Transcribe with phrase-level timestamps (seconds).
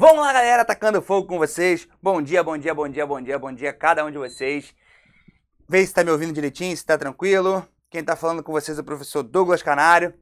[0.00, 1.86] Vamos lá, galera, atacando fogo com vocês.
[2.02, 4.74] Bom dia, bom dia, bom dia, bom dia, bom dia a cada um de vocês.
[5.68, 7.62] Vê se tá me ouvindo direitinho, se tá tranquilo.
[7.90, 10.14] Quem tá falando com vocês é o professor Douglas Canário.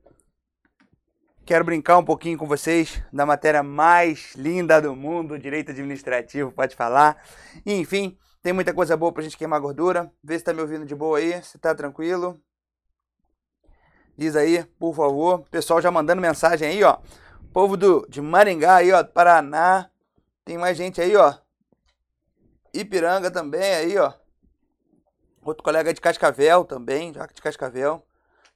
[1.46, 6.74] Quero brincar um pouquinho com vocês da matéria mais linda do mundo, direito administrativo, pode
[6.74, 7.16] falar.
[7.64, 10.10] enfim, tem muita coisa boa pra gente queimar gordura.
[10.24, 12.36] Vê se tá me ouvindo de boa aí, se tá tranquilo.
[14.16, 15.46] Diz aí, por favor.
[15.52, 16.98] Pessoal já mandando mensagem aí, ó.
[17.52, 19.90] Povo do, de Maringá aí, ó, Paraná.
[20.44, 21.34] Tem mais gente aí, ó.
[22.72, 24.12] Ipiranga também aí, ó.
[25.42, 28.04] Outro colega de Cascavel também, já de Cascavel.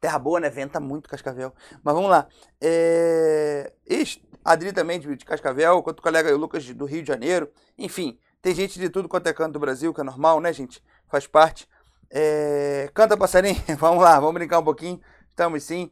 [0.01, 0.51] Terra boa, né?
[0.51, 1.55] Venta muito Cascavel.
[1.83, 2.27] Mas vamos lá.
[2.61, 3.73] É...
[3.89, 7.51] Ixi, Adri também de, de Cascavel, outro colega o Lucas do Rio de Janeiro.
[7.79, 10.83] Enfim, tem gente de tudo quanto é canto do Brasil, que é normal, né, gente?
[11.09, 11.69] Faz parte.
[12.11, 12.91] É...
[12.93, 13.63] Canta, passarinho.
[13.79, 15.01] vamos lá, vamos brincar um pouquinho.
[15.31, 15.91] Estamos sim.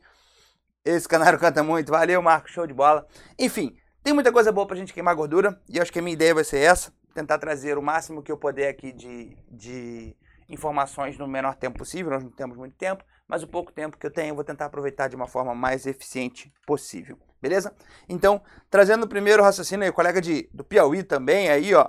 [0.84, 1.90] Esse canário canta muito.
[1.90, 2.50] Valeu, Marco.
[2.50, 3.06] Show de bola.
[3.38, 5.60] Enfim, tem muita coisa boa pra gente queimar gordura.
[5.68, 6.92] E acho que a minha ideia vai ser essa.
[7.14, 10.16] Tentar trazer o máximo que eu puder aqui de, de
[10.48, 12.12] informações no menor tempo possível.
[12.12, 13.04] Nós não temos muito tempo.
[13.28, 15.86] Mas o pouco tempo que eu tenho, eu vou tentar aproveitar de uma forma mais
[15.86, 17.16] eficiente possível.
[17.40, 17.72] Beleza?
[18.08, 21.88] Então, trazendo o primeiro raciocínio aí, colega de, do Piauí também, aí, ó.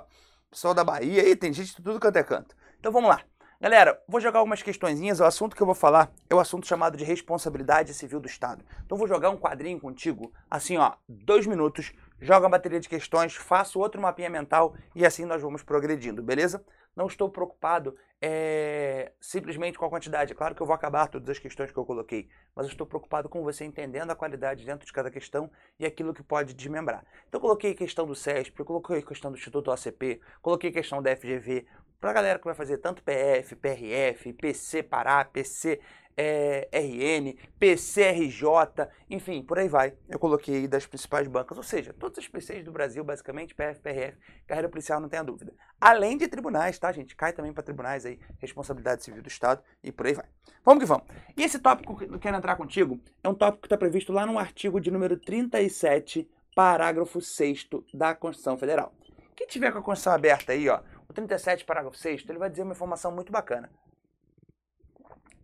[0.50, 2.54] Pessoal da Bahia aí, tem gente de tudo quanto é canto.
[2.78, 3.20] Então vamos lá.
[3.62, 5.20] Galera, vou jogar algumas questõezinhas.
[5.20, 8.64] O assunto que eu vou falar é o assunto chamado de responsabilidade civil do Estado.
[8.84, 13.36] Então vou jogar um quadrinho contigo, assim ó, dois minutos, joga a bateria de questões,
[13.36, 16.64] faço outro mapinha mental e assim nós vamos progredindo, beleza?
[16.96, 20.32] Não estou preocupado é, simplesmente com a quantidade.
[20.32, 22.86] É claro que eu vou acabar todas as questões que eu coloquei, mas eu estou
[22.86, 27.04] preocupado com você entendendo a qualidade dentro de cada questão e aquilo que pode desmembrar.
[27.28, 31.16] Então eu coloquei questão do CESP, eu coloquei questão do Instituto OCP, coloquei questão da
[31.16, 31.66] FGV,
[32.02, 35.78] para a galera que vai fazer tanto PF, PRF, PC Pará, PC
[36.16, 39.94] é, RN, PCRJ, enfim, por aí vai.
[40.08, 44.18] Eu coloquei das principais bancas, ou seja, todas as PCs do Brasil, basicamente, PF, PRF,
[44.48, 45.54] carreira policial, não tenha dúvida.
[45.80, 47.14] Além de tribunais, tá, gente?
[47.14, 50.26] Cai também para tribunais aí, responsabilidade civil do Estado e por aí vai.
[50.64, 51.06] Vamos que vamos.
[51.36, 54.26] E esse tópico que eu quero entrar contigo é um tópico que está previsto lá
[54.26, 58.92] no artigo de número 37, parágrafo 6 da Constituição Federal.
[59.36, 60.80] Quem tiver com a Constituição aberta aí, ó,
[61.12, 63.70] o 37, parágrafo 6, ele vai dizer uma informação muito bacana.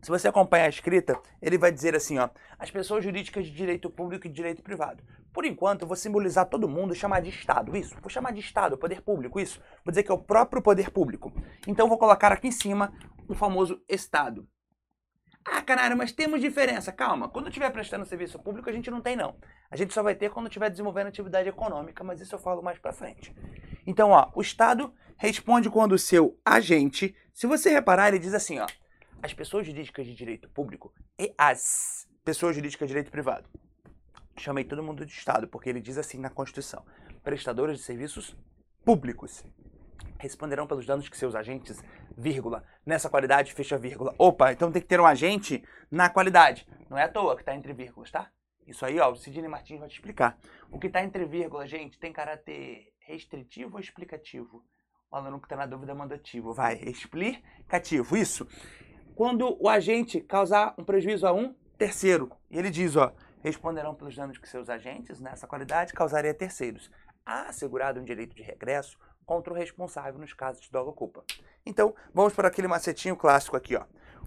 [0.00, 3.90] Se você acompanhar a escrita, ele vai dizer assim, ó, as pessoas jurídicas de direito
[3.90, 5.02] público e de direito privado.
[5.32, 7.96] Por enquanto, eu vou simbolizar todo mundo e chamar de Estado, isso.
[8.00, 9.60] Vou chamar de Estado, poder público, isso.
[9.84, 11.32] Vou dizer que é o próprio poder público.
[11.66, 12.92] Então, vou colocar aqui em cima
[13.28, 14.48] o famoso Estado.
[15.44, 16.92] Ah, caralho, mas temos diferença.
[16.92, 19.36] Calma, quando estiver prestando serviço público, a gente não tem, não.
[19.70, 22.78] A gente só vai ter quando estiver desenvolvendo atividade econômica, mas isso eu falo mais
[22.78, 23.34] pra frente.
[23.86, 28.58] Então, ó, o Estado responde quando o seu agente, se você reparar, ele diz assim,
[28.58, 28.66] ó,
[29.22, 33.48] as pessoas jurídicas de direito público e as pessoas jurídicas de direito privado.
[34.38, 36.86] Chamei todo mundo de Estado, porque ele diz assim na Constituição,
[37.22, 38.36] prestadores de serviços
[38.84, 39.44] públicos
[40.18, 41.82] responderão pelos danos que seus agentes,
[42.16, 44.14] vírgula, nessa qualidade, fecha vírgula.
[44.18, 46.66] Opa, então tem que ter um agente na qualidade.
[46.90, 48.30] Não é à toa que está entre vírgulas, tá?
[48.66, 50.38] Isso aí, ó, o Sidney Martins vai te explicar.
[50.70, 54.64] O que está entre vírgulas, gente, tem caráter restritivo ou explicativo?
[55.10, 56.52] O aluno que está na dúvida manda ativo.
[56.52, 58.16] Vai, explicativo.
[58.16, 58.46] Isso.
[59.14, 64.14] Quando o agente causar um prejuízo a um terceiro, e ele diz, ó, responderão pelos
[64.14, 66.90] danos que seus agentes, nessa qualidade, causarem a terceiros.
[67.24, 71.24] Há assegurado um direito de regresso contra o responsável nos casos de dolo culpa.
[71.64, 73.84] Então, vamos para aquele macetinho clássico aqui, ó.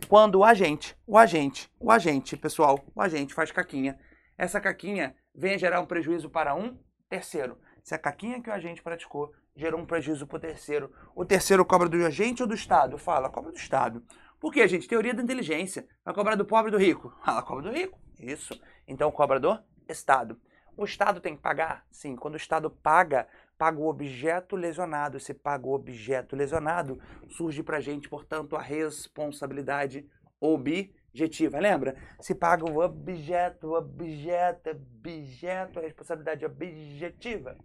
[0.08, 4.00] Quando o agente, o agente, o agente, pessoal, o agente faz caquinha,
[4.38, 6.78] essa caquinha vem a gerar um prejuízo para um
[7.08, 7.58] terceiro.
[7.84, 11.66] Se a caquinha que o agente praticou gerou um prejuízo para o terceiro, o terceiro
[11.66, 12.98] cobra do agente ou do Estado?
[12.98, 14.04] Fala, cobra do Estado.
[14.40, 14.88] Por quê, gente?
[14.88, 15.88] Teoria da inteligência.
[16.04, 17.16] Vai cobrar do pobre ou do rico?
[17.24, 18.00] Fala, cobra do rico.
[18.20, 18.60] Isso.
[18.88, 19.58] Então, cobra do
[19.88, 20.40] Estado.
[20.76, 21.86] O Estado tem que pagar?
[21.92, 22.16] Sim.
[22.16, 25.20] Quando o Estado paga, paga o objeto lesionado.
[25.20, 31.60] Se paga o objeto lesionado, surge para gente, portanto, a responsabilidade objetiva.
[31.60, 31.96] Lembra?
[32.20, 37.58] Se paga o objeto, objeto, objeto, a responsabilidade objetiva.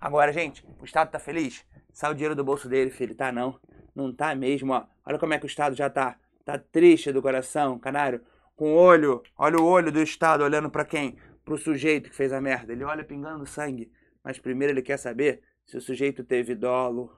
[0.00, 1.62] Agora, gente, o Estado tá feliz?
[1.92, 3.14] Sai o dinheiro do bolso dele, filho.
[3.14, 3.60] Tá não.
[3.94, 4.86] Não tá mesmo, ó.
[5.04, 6.16] Olha como é que o Estado já tá.
[6.42, 8.22] Tá triste do coração, canário.
[8.56, 11.18] Com o olho, olha o olho do Estado olhando para quem?
[11.44, 12.72] Pro sujeito que fez a merda.
[12.72, 13.92] Ele olha pingando sangue.
[14.24, 17.14] Mas primeiro ele quer saber se o sujeito teve dolo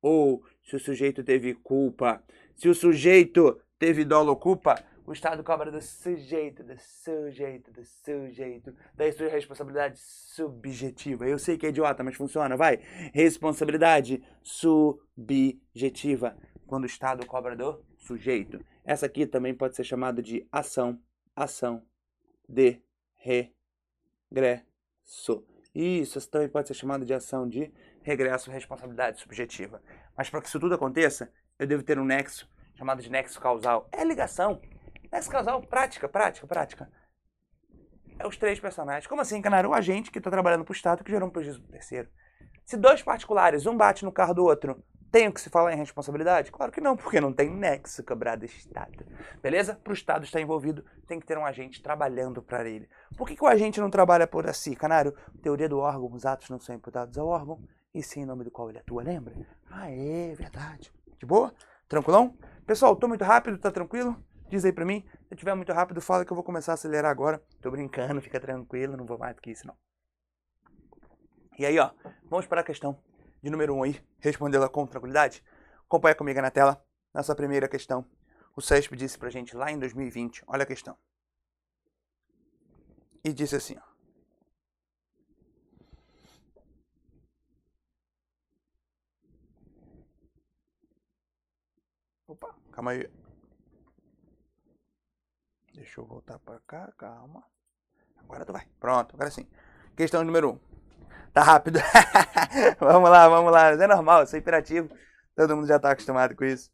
[0.00, 2.22] ou se o sujeito teve culpa.
[2.56, 7.84] Se o sujeito teve dolo ou culpa, o Estado cobra do sujeito, do sujeito, do
[7.84, 11.26] sujeito, da sua responsabilidade subjetiva.
[11.26, 12.80] Eu sei que é idiota, mas funciona, vai.
[13.12, 16.36] Responsabilidade subjetiva,
[16.66, 18.64] quando o Estado cobra do sujeito.
[18.84, 20.98] Essa aqui também pode ser chamada de ação,
[21.36, 21.82] ação,
[22.48, 22.80] de,
[24.30, 24.64] regresso.
[25.74, 27.72] Isso, também pode ser chamado de ação de
[28.02, 29.82] regresso responsabilidade subjetiva.
[30.16, 33.88] Mas para que isso tudo aconteça, eu devo ter um nexo chamado de nexo causal.
[33.90, 34.60] É ligação.
[35.14, 36.90] Nexo causal, prática, prática, prática.
[38.18, 39.06] É os três personagens.
[39.06, 39.70] Como assim, Canário?
[39.70, 42.08] O agente que está trabalhando para o Estado que gerou um prejuízo para o terceiro.
[42.64, 44.82] Se dois particulares, um bate no carro do outro,
[45.12, 46.50] tem que se falar em responsabilidade?
[46.50, 49.06] Claro que não, porque não tem nexo cobrado Estado.
[49.40, 49.76] Beleza?
[49.76, 52.88] Para o Estado estar envolvido, tem que ter um agente trabalhando para ele.
[53.16, 55.14] Por que, que o agente não trabalha por si, Canário?
[55.40, 57.62] Teoria do órgão, os atos não são imputados ao órgão,
[57.94, 59.32] e sim em nome do qual ele atua, lembra?
[59.70, 60.92] Ah, é verdade.
[61.20, 61.54] De boa?
[61.88, 62.36] Tranquilão?
[62.66, 64.20] Pessoal, tô muito rápido, tá tranquilo?
[64.54, 65.04] Diz aí pra mim.
[65.26, 67.42] Se eu tiver muito rápido, fala que eu vou começar a acelerar agora.
[67.60, 69.76] Tô brincando, fica tranquilo, não vou mais do que isso não.
[71.58, 71.90] E aí, ó,
[72.30, 72.96] vamos para a questão
[73.42, 75.42] de número 1 um aí, respondê-la com tranquilidade?
[75.86, 76.80] Acompanha comigo na tela,
[77.12, 78.06] nessa primeira questão.
[78.54, 80.96] O CESP disse pra gente lá em 2020, olha a questão.
[83.24, 83.94] E disse assim, ó.
[92.28, 93.23] Opa, calma aí.
[95.84, 97.44] Deixa eu voltar para cá, calma.
[98.16, 98.66] Agora tu vai.
[98.80, 99.46] Pronto, agora sim.
[99.94, 100.52] Questão número 1.
[100.54, 100.60] Um.
[101.30, 101.78] Tá rápido.
[102.80, 103.68] vamos lá, vamos lá.
[103.68, 104.88] É normal, eu sou imperativo.
[105.36, 106.72] Todo mundo já está acostumado com isso.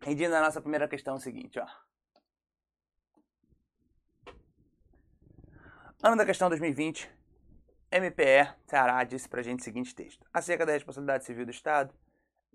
[0.00, 1.66] Rendindo a nossa primeira questão é o seguinte, ó.
[6.02, 7.10] Ano da questão 2020,
[7.92, 10.26] MPE, Ceará, disse pra gente o seguinte texto.
[10.32, 11.92] Acerca da responsabilidade civil do Estado,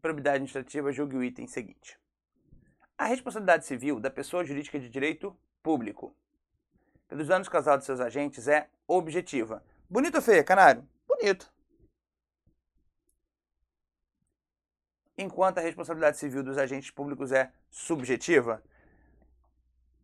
[0.01, 1.95] probidade administrativa, julgue o item seguinte.
[2.97, 6.15] A responsabilidade civil da pessoa jurídica de direito público
[7.09, 9.61] pelos danos causados aos seus agentes é objetiva.
[9.89, 10.87] Bonito ou feia, canário?
[11.07, 11.53] Bonito.
[15.17, 18.63] Enquanto a responsabilidade civil dos agentes públicos é subjetiva.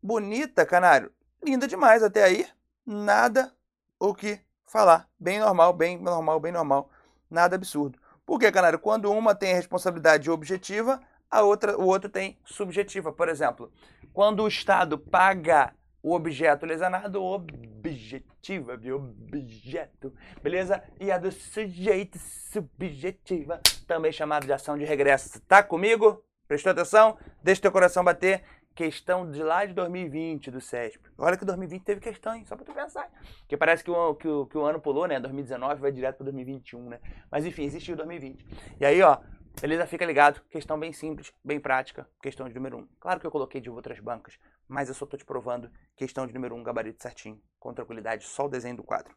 [0.03, 1.13] Bonita, canário?
[1.43, 2.47] Linda demais até aí.
[2.85, 3.53] Nada
[3.99, 5.09] o que falar.
[5.19, 6.89] Bem normal, bem normal, bem normal.
[7.29, 7.99] Nada absurdo.
[8.25, 13.13] Porque, canário, quando uma tem responsabilidade objetiva, a outra, o outro tem subjetiva.
[13.13, 13.71] Por exemplo,
[14.13, 15.73] quando o Estado paga
[16.03, 20.13] o objeto lesionado, objetiva, objeto,
[20.43, 20.83] beleza?
[20.99, 25.39] E a do sujeito subjetiva, também chamada de ação de regresso.
[25.41, 26.23] Tá comigo?
[26.47, 27.17] Prestou atenção?
[27.41, 28.43] Deixa teu coração bater
[28.73, 30.99] questão de lá de 2020 do CESP.
[31.17, 32.45] Olha que 2020 teve questão, hein?
[32.45, 33.09] Só pra tu pensar.
[33.41, 35.19] Porque parece que o, que o, que o ano pulou, né?
[35.19, 36.99] 2019 vai direto para 2021, né?
[37.29, 38.45] Mas enfim, existiu 2020.
[38.79, 39.17] E aí, ó,
[39.59, 39.87] beleza?
[39.87, 40.41] Fica ligado.
[40.49, 42.07] Questão bem simples, bem prática.
[42.21, 42.79] Questão de número 1.
[42.79, 42.87] Um.
[42.99, 46.33] Claro que eu coloquei de outras bancas, mas eu só tô te provando questão de
[46.33, 49.15] número 1, um, gabarito certinho, com tranquilidade, só o desenho do quadro.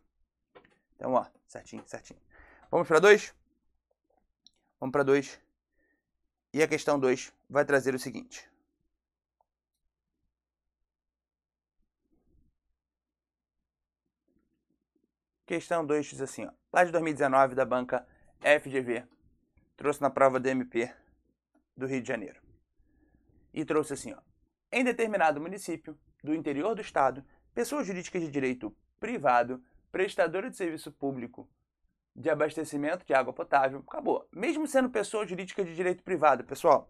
[0.97, 2.21] Então, ó, certinho, certinho.
[2.71, 3.35] Vamos para 2?
[4.81, 5.41] Vamos para 2.
[6.53, 8.49] E a questão 2 vai trazer o seguinte.
[15.47, 18.07] Questão 2 diz assim, ó, lá de 2019 da banca
[18.41, 19.05] FGV,
[19.77, 20.93] trouxe na prova do MP
[21.77, 22.41] do Rio de Janeiro.
[23.53, 24.19] E trouxe assim, ó,
[24.73, 27.25] em determinado município do interior do estado,
[27.55, 29.63] pessoa jurídica de direito privado,
[29.93, 31.49] prestadora de serviço público
[32.17, 34.27] de abastecimento de água potável, acabou.
[34.33, 36.89] Mesmo sendo pessoa jurídica de direito privado, pessoal,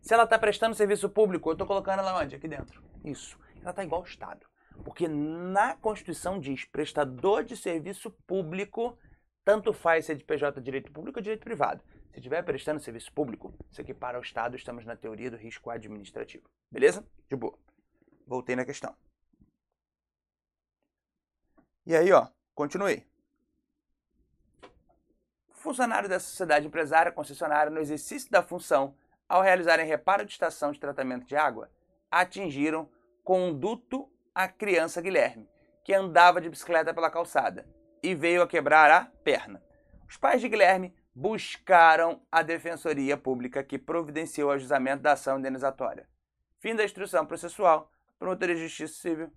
[0.00, 2.36] se ela está prestando serviço público, eu estou colocando ela onde?
[2.36, 2.82] Aqui dentro.
[3.04, 3.38] Isso.
[3.60, 4.46] Ela está igual ao Estado.
[4.84, 8.96] Porque na Constituição diz prestador de serviço público,
[9.46, 11.80] tanto faz se é de PJ direito público ou direito privado.
[12.10, 15.70] Se estiver prestando serviço público, isso aqui para o Estado, estamos na teoria do risco
[15.70, 16.50] administrativo.
[16.68, 17.06] Beleza?
[17.28, 17.56] De boa.
[18.26, 18.92] Voltei na questão.
[21.86, 22.26] E aí, ó,
[22.56, 23.06] continuei.
[25.52, 28.96] Funcionário da sociedade empresária concessionária no exercício da função,
[29.28, 31.70] ao realizarem reparo de estação de tratamento de água,
[32.10, 32.90] atingiram
[33.22, 35.48] conduto a criança Guilherme,
[35.84, 39.62] que andava de bicicleta pela calçada e veio a quebrar a perna.
[40.08, 46.06] Os pais de Guilherme buscaram a Defensoria Pública que providenciou o ajustamento da ação indenizatória.
[46.58, 49.32] Fim da instrução processual, a Promotoria de Justiça Civil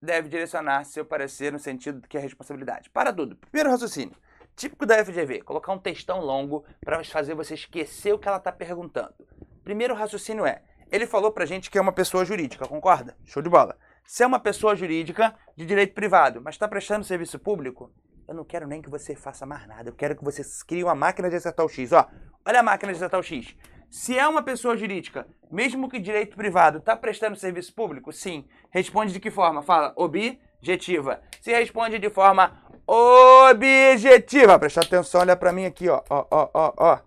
[0.00, 2.90] deve direcionar seu parecer no sentido que a responsabilidade.
[2.90, 3.36] Para tudo.
[3.36, 4.16] Primeiro raciocínio.
[4.54, 8.50] Típico da FGV, colocar um textão longo para fazer você esquecer o que ela está
[8.50, 9.14] perguntando.
[9.62, 13.16] Primeiro raciocínio é, ele falou pra gente que é uma pessoa jurídica, concorda?
[13.24, 13.76] Show de bola.
[14.04, 17.90] Se é uma pessoa jurídica de direito privado, mas está prestando serviço público,
[18.28, 19.88] eu não quero nem que você faça mais nada.
[19.88, 21.92] Eu quero que você crie uma máquina de acertar o X.
[21.92, 22.06] Ó,
[22.44, 23.56] olha a máquina de acertar o X.
[23.88, 28.12] Se é uma pessoa jurídica, mesmo que direito privado, está prestando serviço público?
[28.12, 28.46] Sim.
[28.70, 29.62] Responde de que forma?
[29.62, 31.22] Fala objetiva.
[31.40, 32.52] Se responde de forma
[32.86, 36.98] objetiva, presta atenção, olha para mim aqui, ó, ó, ó, ó, ó.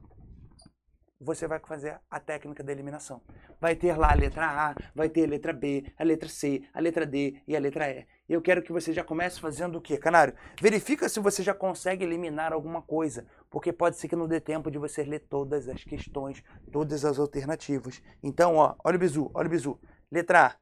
[1.19, 3.21] Você vai fazer a técnica da eliminação.
[3.59, 6.79] Vai ter lá a letra A, vai ter a letra B, a letra C, a
[6.79, 8.07] letra D e a letra E.
[8.27, 10.33] Eu quero que você já comece fazendo o quê, canário?
[10.61, 14.71] Verifica se você já consegue eliminar alguma coisa, porque pode ser que não dê tempo
[14.71, 18.01] de você ler todas as questões, todas as alternativas.
[18.23, 19.79] Então, ó, olha o bizu, olha o bizu.
[20.09, 20.55] Letra A.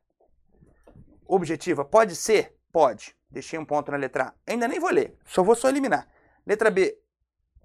[1.28, 2.56] Objetiva, pode ser?
[2.72, 3.16] Pode.
[3.30, 4.34] Deixei um ponto na letra A.
[4.52, 6.08] Ainda nem vou ler, só vou só eliminar.
[6.46, 6.98] Letra B,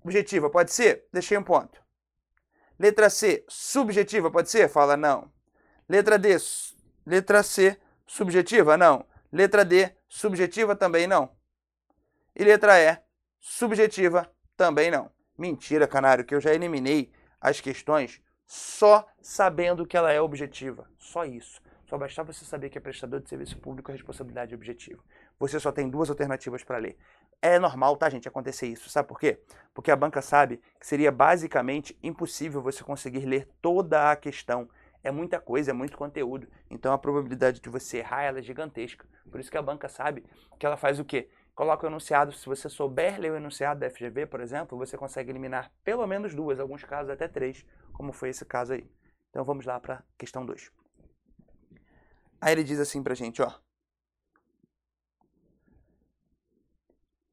[0.04, 1.06] objetiva, pode ser?
[1.12, 1.80] Deixei um ponto.
[2.78, 4.68] Letra C, subjetiva, pode ser?
[4.68, 5.30] Fala não.
[5.88, 6.36] Letra D,
[7.06, 8.76] letra C, subjetiva?
[8.76, 9.04] Não.
[9.32, 11.30] Letra D, subjetiva também não.
[12.34, 12.98] E letra E,
[13.40, 15.10] subjetiva também não.
[15.36, 20.86] Mentira, canário, que eu já eliminei as questões só sabendo que ela é objetiva.
[20.98, 21.60] Só isso.
[21.86, 25.02] Só bastava você saber que é prestador de serviço público a responsabilidade objetiva.
[25.38, 26.96] Você só tem duas alternativas para ler.
[27.44, 28.88] É normal, tá, gente, acontecer isso.
[28.88, 29.40] Sabe por quê?
[29.74, 34.70] Porque a banca sabe que seria basicamente impossível você conseguir ler toda a questão.
[35.02, 36.46] É muita coisa, é muito conteúdo.
[36.70, 39.04] Então a probabilidade de você errar ela é gigantesca.
[39.28, 40.24] Por isso que a banca sabe
[40.56, 41.28] que ela faz o quê?
[41.52, 42.30] Coloca o enunciado.
[42.30, 46.36] Se você souber ler o enunciado da FGV, por exemplo, você consegue eliminar pelo menos
[46.36, 48.88] duas, alguns casos até três, como foi esse caso aí.
[49.30, 50.70] Então vamos lá para a questão 2.
[52.40, 53.52] Aí ele diz assim pra gente, ó.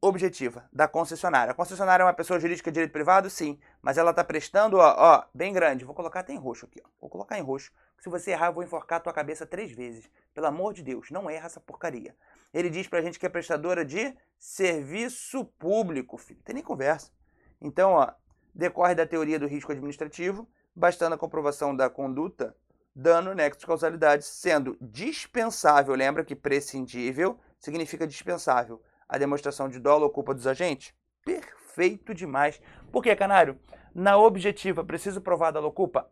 [0.01, 1.51] Objetiva da concessionária.
[1.51, 3.29] A concessionária é uma pessoa jurídica de direito privado?
[3.29, 3.59] Sim.
[3.81, 5.83] Mas ela está prestando, ó, ó, bem grande.
[5.83, 6.87] Vou colocar até em roxo aqui, ó.
[7.01, 7.71] Vou colocar em roxo.
[7.99, 10.09] Se você errar, eu vou enforcar a tua cabeça três vezes.
[10.33, 12.15] Pelo amor de Deus, não erra essa porcaria.
[12.53, 16.39] Ele diz pra gente que é prestadora de serviço público, filho.
[16.45, 17.11] Tem nem conversa.
[17.59, 18.09] Então, ó,
[18.55, 22.55] decorre da teoria do risco administrativo, bastando a comprovação da conduta
[22.95, 30.03] dano nexo de causalidade, sendo dispensável, lembra que prescindível significa dispensável, a demonstração de dolo
[30.03, 30.93] ou culpa dos agentes?
[31.25, 32.61] Perfeito demais.
[32.91, 33.59] Por que, Canário?
[33.93, 36.07] Na objetiva, preciso provar dolo ou culpa?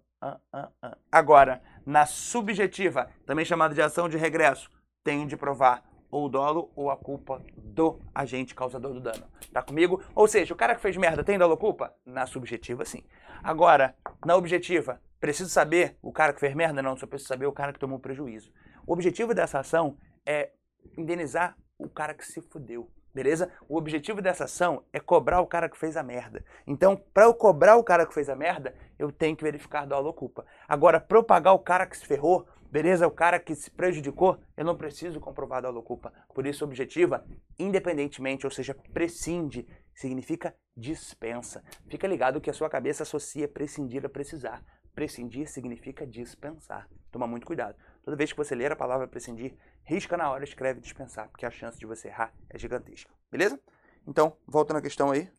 [1.12, 4.70] Agora, na subjetiva, também chamada de ação de regresso,
[5.04, 9.28] tenho de provar ou o dolo ou a culpa do agente causador do dano.
[9.54, 10.04] Tá comigo?
[10.16, 11.94] Ou seja, o cara que fez merda tem dolo ou culpa?
[12.04, 13.04] Na subjetiva, sim.
[13.44, 13.94] Agora,
[14.26, 16.82] na objetiva, Preciso saber o cara que fez merda?
[16.82, 18.52] Não, só preciso saber o cara que tomou prejuízo.
[18.86, 20.52] O objetivo dessa ação é
[20.96, 23.52] indenizar o cara que se fudeu, beleza?
[23.68, 26.44] O objetivo dessa ação é cobrar o cara que fez a merda.
[26.66, 30.08] Então, para eu cobrar o cara que fez a merda, eu tenho que verificar dolo
[30.08, 30.46] ou culpa.
[30.68, 33.08] Agora, para eu pagar o cara que se ferrou, beleza?
[33.08, 36.14] O cara que se prejudicou, eu não preciso comprovar dolo ou culpa.
[36.34, 37.26] Por isso, objetiva,
[37.58, 41.64] independentemente, ou seja, prescinde, significa dispensa.
[41.90, 44.64] Fica ligado que a sua cabeça associa prescindir a precisar.
[44.94, 46.88] Prescindir significa dispensar.
[47.12, 47.76] Toma muito cuidado.
[48.04, 49.56] Toda vez que você ler a palavra prescindir,
[49.88, 53.10] risca na hora escreve dispensar, porque a chance de você errar é gigantesca.
[53.32, 53.60] Beleza?
[54.06, 55.32] Então, volta na questão aí.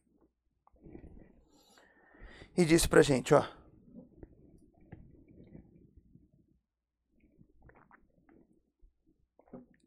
[2.56, 3.44] E disse pra gente, ó.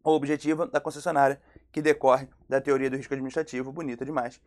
[0.03, 1.41] O objetivo da concessionária,
[1.71, 4.41] que decorre da teoria do risco administrativo, bonita demais.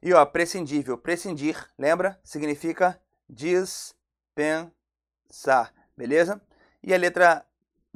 [0.00, 2.20] E ó, prescindível, prescindir, lembra?
[2.22, 3.96] Significa dispensar
[4.36, 6.40] pensar, beleza?
[6.82, 7.44] E a letra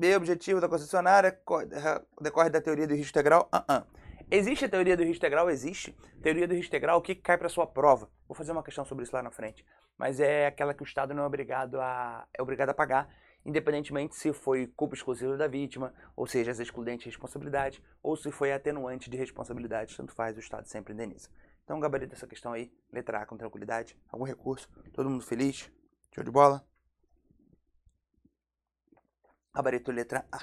[0.00, 1.38] B, objetivo da concessionária,
[2.19, 3.50] decorre da teoria do risco integral.
[3.52, 3.87] Uh -uh.
[4.30, 5.50] Existe a teoria do risco integral?
[5.50, 5.95] Existe.
[6.23, 8.09] Teoria do risco integral, o que cai para sua prova?
[8.26, 9.62] Vou fazer uma questão sobre isso lá na frente.
[9.99, 13.14] Mas é aquela que o Estado não é obrigado a, é obrigado a pagar,
[13.45, 18.30] independentemente se foi culpa exclusiva da vítima, ou seja, as excludentes de responsabilidade, ou se
[18.30, 21.28] foi atenuante de responsabilidade, tanto faz, o Estado sempre indeniza.
[21.62, 25.71] Então, gabarito essa questão aí, letra A com tranquilidade, algum recurso, todo mundo feliz?
[26.14, 26.69] Show de bola?
[29.54, 30.38] Gabarito letra A.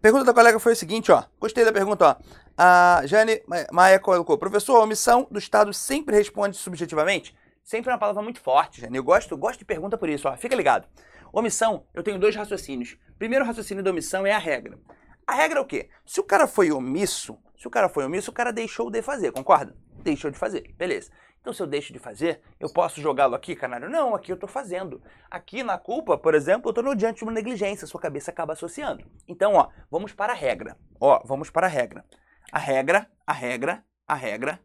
[0.00, 1.22] Pergunta da colega foi o seguinte, ó.
[1.40, 2.16] Gostei da pergunta, ó.
[2.58, 7.36] A Jane Maia colocou: Professor, a omissão do Estado sempre responde subjetivamente?
[7.62, 8.96] Sempre é uma palavra muito forte, Jane.
[8.96, 10.36] Eu gosto, gosto de pergunta por isso, ó.
[10.36, 10.88] Fica ligado.
[11.32, 12.98] Omissão, eu tenho dois raciocínios.
[13.16, 14.78] Primeiro raciocínio da omissão é a regra.
[15.24, 15.88] A regra é o quê?
[16.04, 19.30] Se o cara foi omisso, se o cara foi omisso, o cara deixou de fazer,
[19.30, 19.74] concorda?
[20.02, 21.12] Deixou de fazer, beleza.
[21.42, 23.90] Então, se eu deixo de fazer, eu posso jogá-lo aqui, canário?
[23.90, 25.02] Não, aqui eu estou fazendo.
[25.28, 28.52] Aqui na culpa, por exemplo, eu estou no diante de uma negligência, sua cabeça acaba
[28.52, 29.04] associando.
[29.26, 30.78] Então, ó, vamos para a regra.
[31.00, 32.04] Ó, vamos para a regra.
[32.52, 34.60] A regra, a regra, a regra.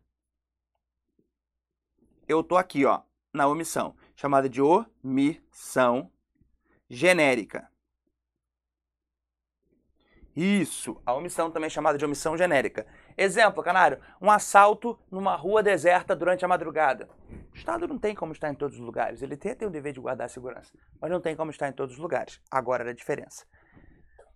[2.27, 3.01] Eu estou aqui, ó,
[3.33, 6.11] na omissão, chamada de omissão
[6.87, 7.71] genérica.
[10.35, 12.85] Isso, a omissão também é chamada de omissão genérica.
[13.17, 17.09] Exemplo, canário, um assalto numa rua deserta durante a madrugada.
[17.51, 19.23] O Estado não tem como estar em todos os lugares.
[19.23, 20.71] Ele tem, tem o dever de guardar a segurança,
[21.01, 22.39] mas não tem como estar em todos os lugares.
[22.51, 23.43] Agora a diferença.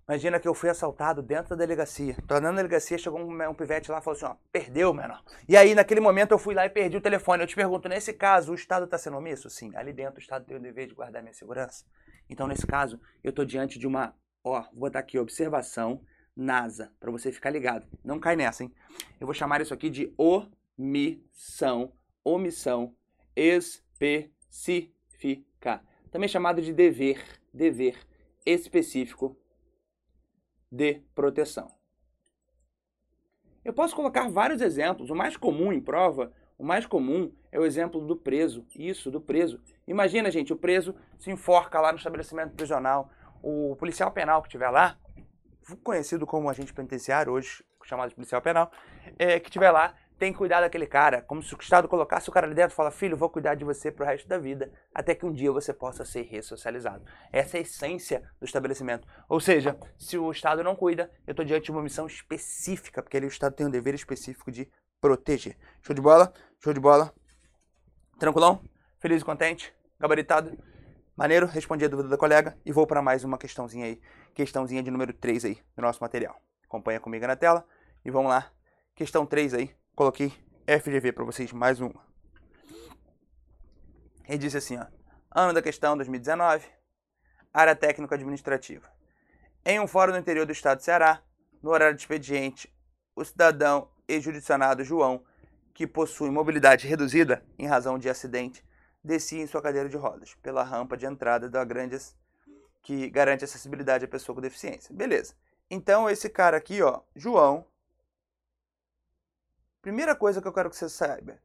[0.07, 2.17] Imagina que eu fui assaltado dentro da delegacia.
[2.27, 5.23] Tô andando na delegacia, chegou um, um pivete lá e falou assim, ó, perdeu, menor.
[5.47, 7.43] E aí, naquele momento, eu fui lá e perdi o telefone.
[7.43, 9.49] Eu te pergunto, nesse caso, o Estado está sendo omisso?
[9.49, 11.85] Sim, ali dentro o Estado tem o dever de guardar minha segurança.
[12.27, 16.01] Então, nesse caso, eu tô diante de uma, ó, vou botar aqui, observação,
[16.35, 17.87] NASA, para você ficar ligado.
[18.03, 18.73] Não cai nessa, hein?
[19.19, 22.95] Eu vou chamar isso aqui de omissão, omissão
[23.35, 24.91] específica.
[26.09, 27.23] Também chamado de dever,
[27.53, 27.97] dever
[28.45, 29.37] específico
[30.71, 31.71] de proteção.
[33.63, 35.09] Eu posso colocar vários exemplos.
[35.09, 38.65] O mais comum em prova, o mais comum é o exemplo do preso.
[38.75, 39.61] Isso, do preso.
[39.87, 43.11] Imagina, gente, o preso se enforca lá no estabelecimento prisional.
[43.43, 44.97] O policial penal que estiver lá,
[45.77, 48.71] conhecido como agente penitenciário, hoje chamado de policial penal,
[49.17, 52.31] é, que estiver lá, tem que cuidar daquele cara, como se o Estado colocasse o
[52.31, 55.15] cara ali dentro e fala, filho, vou cuidar de você pro resto da vida, até
[55.15, 57.03] que um dia você possa ser ressocializado.
[57.31, 59.07] Essa é a essência do estabelecimento.
[59.27, 63.17] Ou seja, se o Estado não cuida, eu estou diante de uma missão específica, porque
[63.17, 64.69] ali o Estado tem um dever específico de
[65.01, 65.57] proteger.
[65.81, 66.31] Show de bola?
[66.59, 67.11] Show de bola?
[68.19, 68.61] Tranquilão?
[68.99, 69.73] Feliz e contente?
[69.99, 70.55] Gabaritado?
[71.17, 71.47] Maneiro?
[71.47, 73.99] Respondi a dúvida da colega e vou para mais uma questãozinha aí.
[74.33, 76.41] Questãozinha de número 3 aí do nosso material.
[76.63, 77.65] Acompanha comigo na tela
[78.03, 78.51] e vamos lá.
[78.95, 80.33] Questão 3 aí coloquei
[80.65, 82.01] FGV para vocês, mais uma.
[84.27, 84.85] Ele disse assim, ó,
[85.29, 86.65] ano da questão 2019,
[87.53, 88.89] área técnica administrativa.
[89.65, 91.21] Em um fórum no interior do estado do Ceará,
[91.61, 92.73] no horário de expediente,
[93.15, 95.23] o cidadão ex-judicionado João,
[95.73, 98.63] que possui mobilidade reduzida em razão de acidente,
[99.03, 102.15] descia em sua cadeira de rodas pela rampa de entrada da Grandes
[102.81, 104.93] que garante acessibilidade à pessoa com deficiência.
[104.93, 105.35] Beleza.
[105.69, 107.65] Então esse cara aqui, ó, João,
[109.81, 111.39] Primeira coisa que eu quero que você saiba.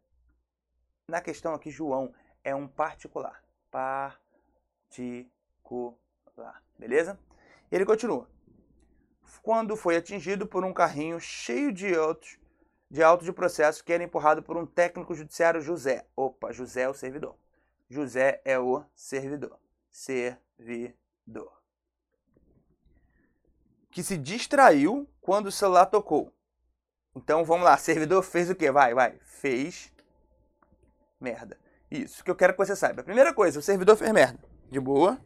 [1.09, 2.13] Na questão aqui, João
[2.45, 3.43] é um particular.
[3.71, 4.13] Particular.
[6.79, 7.19] Beleza?
[7.73, 8.29] Ele continua.
[9.43, 12.39] Quando foi atingido por um carrinho cheio de autos
[12.89, 16.07] de auto de processo que era empurrado por um técnico judiciário José.
[16.15, 17.35] Opa, José é o servidor.
[17.89, 19.59] José é o servidor.
[19.91, 20.95] Servidor.
[23.91, 26.33] Que se distraiu quando o celular tocou.
[27.15, 28.71] Então vamos lá, servidor fez o quê?
[28.71, 29.19] Vai, vai.
[29.23, 29.91] Fez
[31.21, 31.59] merda.
[31.91, 33.03] Isso que eu quero que você saiba.
[33.03, 34.39] Primeira coisa, o servidor fez merda.
[34.71, 35.19] De boa.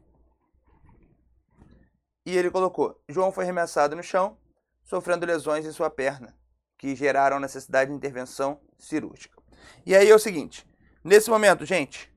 [2.25, 4.39] E ele colocou: João foi arremessado no chão,
[4.85, 6.37] sofrendo lesões em sua perna,
[6.79, 9.41] que geraram necessidade de intervenção cirúrgica.
[9.85, 10.67] E aí é o seguinte:
[11.03, 12.13] nesse momento, gente,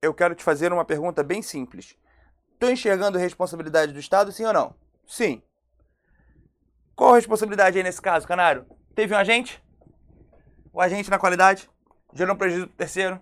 [0.00, 1.96] eu quero te fazer uma pergunta bem simples.
[2.58, 4.74] Estou enxergando responsabilidade do Estado, sim ou não?
[5.06, 5.40] Sim.
[6.96, 8.66] Qual a responsabilidade aí nesse caso, Canário?
[8.96, 9.62] Teve um agente?
[10.72, 11.70] O agente na qualidade
[12.12, 13.20] gerou um prejuízo terceiro.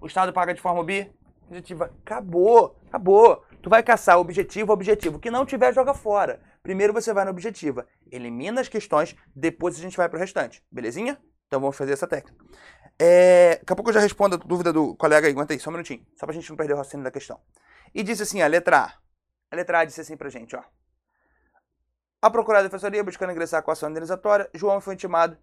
[0.00, 1.92] O Estado paga de forma objetiva.
[2.06, 3.44] Acabou, acabou.
[3.60, 5.16] Tu vai caçar objetivo, objetivo.
[5.16, 6.40] O que não tiver, joga fora.
[6.62, 7.84] Primeiro você vai na objetiva.
[8.12, 10.62] Elimina as questões, depois a gente vai pro restante.
[10.70, 11.18] Belezinha?
[11.48, 12.44] Então vamos fazer essa técnica.
[12.96, 15.32] É, daqui a pouco eu já respondo a dúvida do colega aí.
[15.32, 16.06] Aguenta aí, só um minutinho.
[16.14, 17.40] Só pra gente não perder o raciocínio da questão.
[17.94, 18.92] E disse assim, a letra A.
[19.50, 20.62] A letra A disse assim pra gente, ó.
[22.20, 25.38] A Procuradoria da Defensoria, buscando ingressar com a ação indenizatória, João foi intimado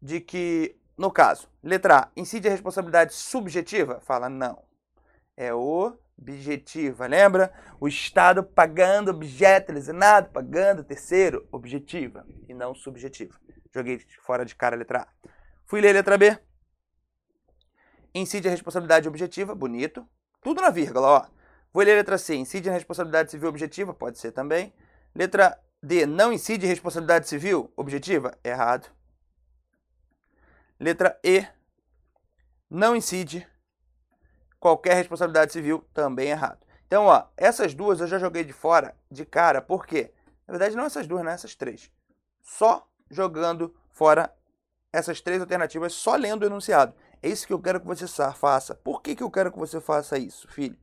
[0.00, 4.00] de que, no caso, letra A, incide a responsabilidade subjetiva?
[4.00, 4.62] Fala não.
[5.36, 7.52] É objetiva, lembra?
[7.80, 13.38] O Estado pagando objeto lesionado, pagando terceiro, objetiva e não subjetiva.
[13.74, 15.30] Joguei fora de cara a letra A.
[15.64, 16.36] Fui ler a letra B.
[18.14, 20.06] Incide a responsabilidade objetiva, bonito.
[20.42, 21.37] Tudo na vírgula, ó.
[21.78, 22.34] Vou ler a letra C.
[22.34, 24.74] Incide a responsabilidade civil objetiva, pode ser também.
[25.14, 26.06] Letra D.
[26.06, 28.36] Não incide responsabilidade civil objetiva?
[28.42, 28.88] Errado.
[30.80, 31.46] Letra E.
[32.68, 33.46] Não incide
[34.58, 35.86] qualquer responsabilidade civil?
[35.94, 36.58] Também errado.
[36.84, 40.12] Então, ó, essas duas eu já joguei de fora, de cara, por quê?
[40.48, 41.92] Na verdade, não essas duas, não essas três.
[42.42, 44.34] Só jogando fora
[44.92, 46.92] essas três alternativas, só lendo o enunciado.
[47.22, 48.74] É isso que eu quero que você faça.
[48.74, 50.76] Por que, que eu quero que você faça isso, filho?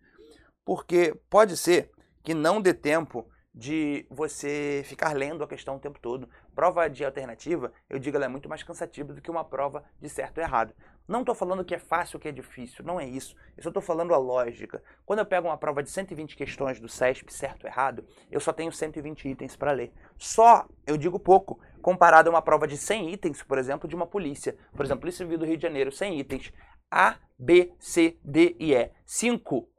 [0.65, 1.91] Porque pode ser
[2.23, 6.27] que não dê tempo de você ficar lendo a questão o tempo todo.
[6.53, 10.09] Prova de alternativa, eu digo, ela é muito mais cansativa do que uma prova de
[10.09, 10.73] certo e errado.
[11.07, 13.33] Não estou falando que é fácil ou que é difícil, não é isso.
[13.55, 14.83] Eu só estou falando a lógica.
[15.05, 18.51] Quando eu pego uma prova de 120 questões do CESP, certo ou errado, eu só
[18.51, 19.93] tenho 120 itens para ler.
[20.17, 24.07] Só, eu digo pouco, comparado a uma prova de 100 itens, por exemplo, de uma
[24.07, 24.57] polícia.
[24.75, 26.51] Por exemplo, Polícia Civil do Rio de Janeiro, 100 itens.
[26.91, 28.91] A, B, C, D e E.
[29.05, 29.74] 5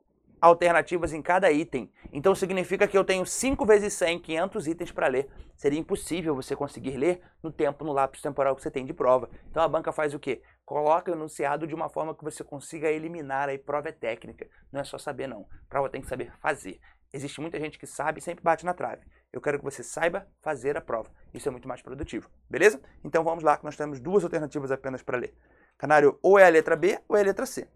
[0.46, 1.92] alternativas em cada item.
[2.12, 5.28] Então significa que eu tenho 5 vezes 100, 500 itens para ler.
[5.56, 9.28] Seria impossível você conseguir ler no tempo, no lápis temporal que você tem de prova.
[9.50, 10.42] Então a banca faz o quê?
[10.64, 13.48] Coloca o enunciado de uma forma que você consiga eliminar.
[13.48, 15.46] Aí prova é técnica, não é só saber não.
[15.68, 16.80] Prova tem que saber fazer.
[17.12, 19.06] Existe muita gente que sabe e sempre bate na trave.
[19.32, 21.11] Eu quero que você saiba fazer a prova.
[21.32, 22.80] Isso é muito mais produtivo, beleza?
[23.04, 25.35] Então vamos lá, que nós temos duas alternativas apenas para ler.
[25.78, 27.68] Canário, ou é a letra B ou é a letra C.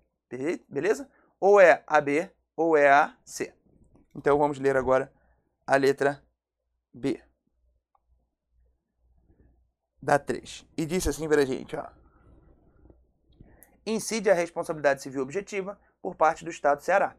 [0.68, 1.08] Beleza?
[1.38, 2.30] Ou é a B
[2.60, 3.54] ou é a C.
[4.14, 5.10] Então vamos ler agora
[5.66, 6.22] a letra
[6.92, 7.18] B.
[10.02, 10.66] Da 3.
[10.76, 11.86] E disse assim para a gente, ó.
[13.86, 17.16] Incide a responsabilidade civil objetiva por parte do Estado do Ceará.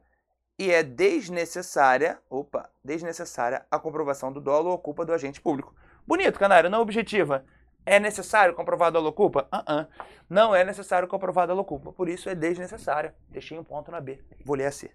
[0.60, 5.74] E é desnecessária, opa, desnecessária a comprovação do dolo ou culpa do agente público.
[6.06, 7.44] Bonito, canário, não objetiva.
[7.84, 9.48] É necessário comprovar dolo ou culpa?
[9.52, 9.88] Uh -uh.
[10.30, 11.92] Não é necessário comprovar dolo ou culpa.
[11.92, 13.16] Por isso é desnecessária.
[13.28, 14.24] Deixei um ponto na B.
[14.46, 14.92] Vou ler a C.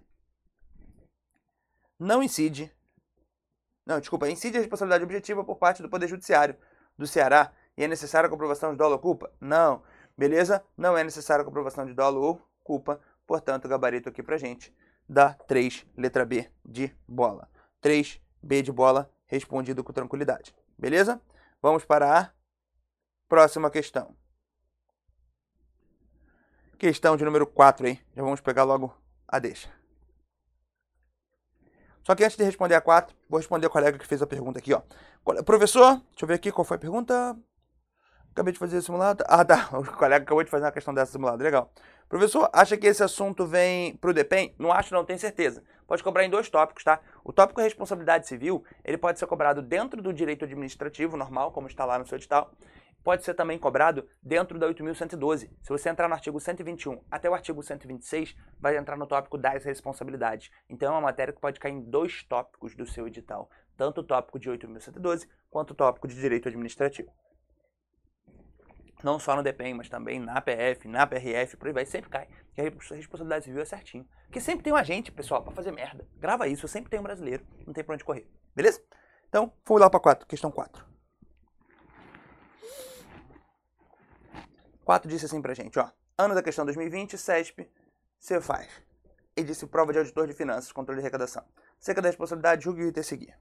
[1.99, 2.71] Não incide.
[3.85, 4.29] Não, desculpa.
[4.29, 6.57] Incide a responsabilidade objetiva por parte do Poder Judiciário
[6.97, 7.53] do Ceará.
[7.77, 9.31] E é necessária a comprovação de dolo ou culpa?
[9.39, 9.81] Não.
[10.17, 10.63] Beleza?
[10.75, 12.99] Não é necessária a comprovação de dolo ou culpa.
[13.25, 14.75] Portanto, gabarito aqui pra gente
[15.07, 17.49] dá 3, letra B de bola.
[17.79, 20.53] 3, B de bola, respondido com tranquilidade.
[20.77, 21.21] Beleza?
[21.61, 22.31] Vamos para a
[23.27, 24.15] próxima questão.
[26.77, 27.99] Questão de número 4 aí.
[28.15, 28.95] Já vamos pegar logo
[29.27, 29.76] a deixa.
[32.07, 34.59] Só que antes de responder a 4, vou responder ao colega que fez a pergunta
[34.59, 34.81] aqui, ó.
[35.43, 37.35] Professor, deixa eu ver aqui qual foi a pergunta.
[38.31, 39.25] Acabei de fazer simulado.
[39.27, 39.67] Ah, tá.
[39.75, 41.43] O colega acabou de fazer uma questão dessa simulada.
[41.43, 41.69] Legal.
[42.07, 44.55] Professor, acha que esse assunto vem para o DEPEN?
[44.57, 45.61] Não acho, não tenho certeza.
[45.85, 47.01] Pode cobrar em dois tópicos, tá?
[47.25, 51.83] O tópico responsabilidade civil, ele pode ser cobrado dentro do direito administrativo normal, como está
[51.83, 52.49] lá no seu edital.
[53.07, 55.49] Pode ser também cobrado dentro da 8.112.
[55.61, 59.63] Se você entrar no artigo 121 até o artigo 126, vai entrar no tópico das
[59.63, 60.51] responsabilidades.
[60.69, 63.49] Então é uma matéria que pode cair em dois tópicos do seu edital.
[63.77, 67.09] Tanto o tópico de 8.112 quanto o tópico de direito administrativo
[69.01, 72.27] não só no DPEM, mas também na PF, na PRF, por aí vai, sempre cai.
[72.53, 74.05] Que a responsabilidade civil é certinho.
[74.25, 76.05] Porque sempre tem um agente, pessoal, para fazer merda.
[76.17, 78.27] Grava isso, sempre tem um brasileiro, não tem pra onde correr.
[78.55, 78.83] Beleza?
[79.29, 80.96] Então, vamos lá para 4, questão 4.
[84.87, 85.91] 4 disse assim pra gente, ó.
[86.17, 87.69] Ano da questão 2020, CESP,
[88.17, 88.69] você faz.
[89.35, 91.43] E disse prova de auditor de finanças, controle de arrecadação.
[91.77, 93.37] Cerca da responsabilidade, julgue o item seguir.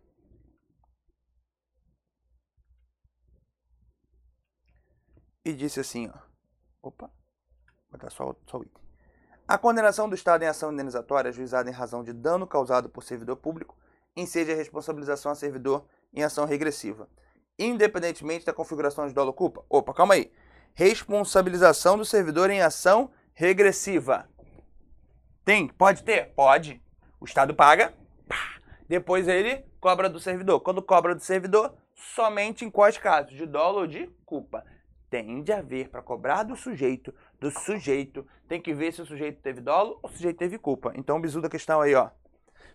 [5.45, 6.19] e disse assim, ó.
[6.83, 8.83] Opa, vou botar só, só o item.
[9.47, 13.37] A condenação do Estado em ação indenizatória ajuizada em razão de dano causado por servidor
[13.37, 13.79] público
[14.17, 17.09] incide a responsabilização a servidor em ação regressiva,
[17.57, 19.65] independentemente da configuração de dolo culpa.
[19.71, 20.33] Opa, calma aí.
[20.79, 24.29] Responsabilização do servidor em ação regressiva.
[25.43, 25.69] Tem?
[25.69, 26.35] Pode ter?
[26.35, 26.83] Pode.
[27.19, 27.95] O Estado paga,
[28.29, 30.61] pá, depois ele cobra do servidor.
[30.61, 33.33] Quando cobra do servidor, somente em quais casos?
[33.33, 34.63] De dolo ou de culpa
[35.09, 39.41] tem de haver para cobrar do sujeito, do sujeito, tem que ver se o sujeito
[39.41, 40.93] teve dolo ou o sujeito teve culpa.
[40.95, 42.11] Então, bizu da questão aí, ó.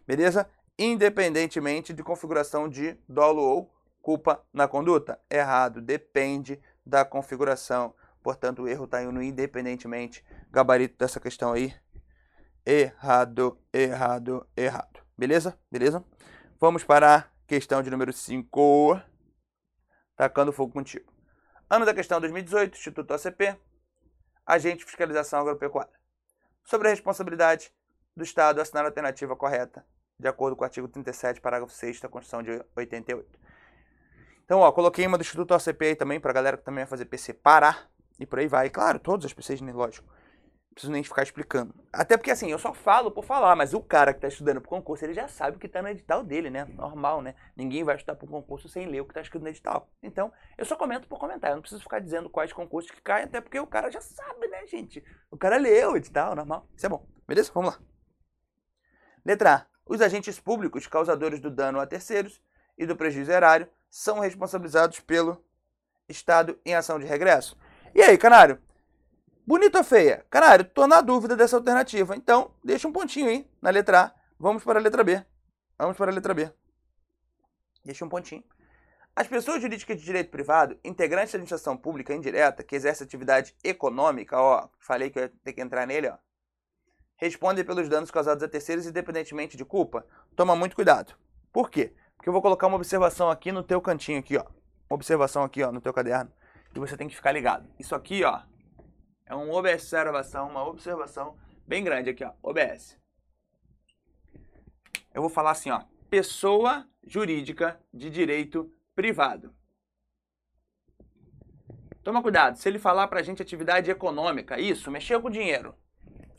[0.07, 0.49] Beleza?
[0.75, 5.19] Independentemente de configuração de dolo ou culpa na conduta.
[5.29, 7.93] Errado, depende da configuração.
[8.23, 10.23] Portanto, o erro está no independentemente.
[10.51, 11.73] Gabarito dessa questão aí.
[12.65, 14.99] Errado, errado, errado.
[15.17, 15.57] Beleza?
[15.71, 16.03] Beleza?
[16.59, 19.01] Vamos para a questão de número 5.
[20.15, 21.11] Tacando fogo contigo.
[21.69, 23.57] Ano da questão 2018, Instituto OCP,
[24.45, 25.93] Agente de Fiscalização Agropecuária.
[26.63, 27.73] Sobre a responsabilidade
[28.15, 29.85] do Estado assinar a alternativa correta,
[30.19, 33.39] de acordo com o artigo 37, parágrafo 6 da Constituição de 88.
[34.51, 36.89] Então, ó, coloquei uma do Instituto OCP aí também, para a galera que também vai
[36.89, 38.69] fazer PC parar, e por aí vai.
[38.69, 40.05] claro, todos os PCs, né, lógico
[40.73, 41.73] preciso nem ficar explicando.
[41.91, 44.69] Até porque, assim, eu só falo por falar, mas o cara que está estudando para
[44.69, 46.65] concurso, ele já sabe o que está no edital dele, né?
[46.65, 47.33] Normal, né?
[47.55, 49.89] Ninguém vai estudar um concurso sem ler o que está escrito no edital.
[50.03, 51.53] Então, eu só comento por comentário.
[51.53, 54.47] Eu não preciso ficar dizendo quais concursos que caem, até porque o cara já sabe,
[54.47, 55.03] né, gente?
[55.29, 56.67] O cara leu o edital, normal.
[56.75, 57.05] Isso é bom.
[57.25, 57.51] Beleza?
[57.53, 57.79] Vamos lá.
[59.25, 59.65] Letra A.
[59.85, 62.41] Os agentes públicos causadores do dano a terceiros
[62.77, 65.43] e do prejuízo erário são responsabilizados pelo
[66.07, 67.57] Estado em ação de regresso.
[67.93, 68.59] E aí, canário?
[69.45, 70.25] Bonita ou feia?
[70.29, 72.15] Caralho, tô na dúvida dessa alternativa.
[72.15, 74.11] Então, deixa um pontinho aí na letra A.
[74.39, 75.23] Vamos para a letra B.
[75.77, 76.49] Vamos para a letra B.
[77.83, 78.43] Deixa um pontinho.
[79.13, 84.39] As pessoas jurídicas de direito privado, integrantes da administração pública indireta, que exercem atividade econômica,
[84.39, 86.17] ó, falei que eu ia ter que entrar nele, ó,
[87.17, 90.07] respondem pelos danos causados a terceiros independentemente de culpa.
[90.33, 91.13] Toma muito cuidado.
[91.51, 91.93] Por quê?
[92.21, 94.43] Porque eu vou colocar uma observação aqui no teu cantinho aqui, ó.
[94.87, 96.31] Uma observação aqui, ó, no teu caderno.
[96.71, 97.67] E você tem que ficar ligado.
[97.79, 98.43] Isso aqui, ó,
[99.25, 102.31] é uma observação, uma observação bem grande aqui, ó.
[102.43, 102.95] OBS.
[105.11, 105.81] Eu vou falar assim, ó.
[106.11, 109.51] Pessoa jurídica de direito privado.
[112.03, 115.75] Toma cuidado, se ele falar pra gente atividade econômica, isso, mexeu com dinheiro.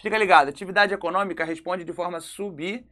[0.00, 2.86] Fica ligado, atividade econômica responde de forma subjetiva.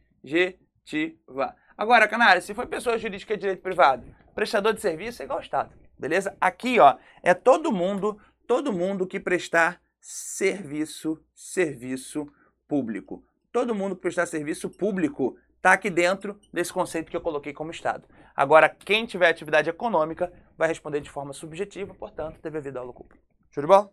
[1.81, 5.43] Agora, Canário, se for pessoa jurídica de direito privado, prestador de serviço é igual ao
[5.43, 6.37] Estado, beleza?
[6.39, 12.31] Aqui, ó, é todo mundo, todo mundo que prestar serviço, serviço
[12.67, 13.25] público.
[13.51, 17.71] Todo mundo que prestar serviço público está aqui dentro desse conceito que eu coloquei como
[17.71, 18.07] Estado.
[18.35, 23.15] Agora, quem tiver atividade econômica vai responder de forma subjetiva, portanto, deve haver dolo culpa.
[23.49, 23.91] Show de bola?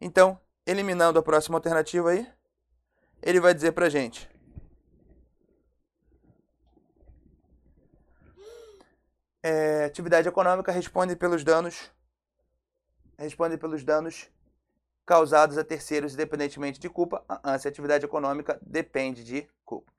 [0.00, 2.28] Então, eliminando a próxima alternativa aí,
[3.20, 4.37] ele vai dizer pra gente.
[9.42, 11.90] É, atividade econômica responde pelos danos
[13.18, 14.30] responde pelos danos
[15.04, 17.24] causados a terceiros independentemente de culpa.
[17.28, 19.92] Uh, se a atividade econômica depende de culpa.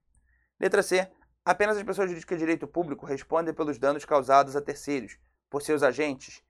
[0.59, 1.09] Letra C.
[1.43, 5.17] Apenas as pessoas jurídicas de direito público respondem pelos danos causados a terceiros
[5.49, 6.43] por seus agentes,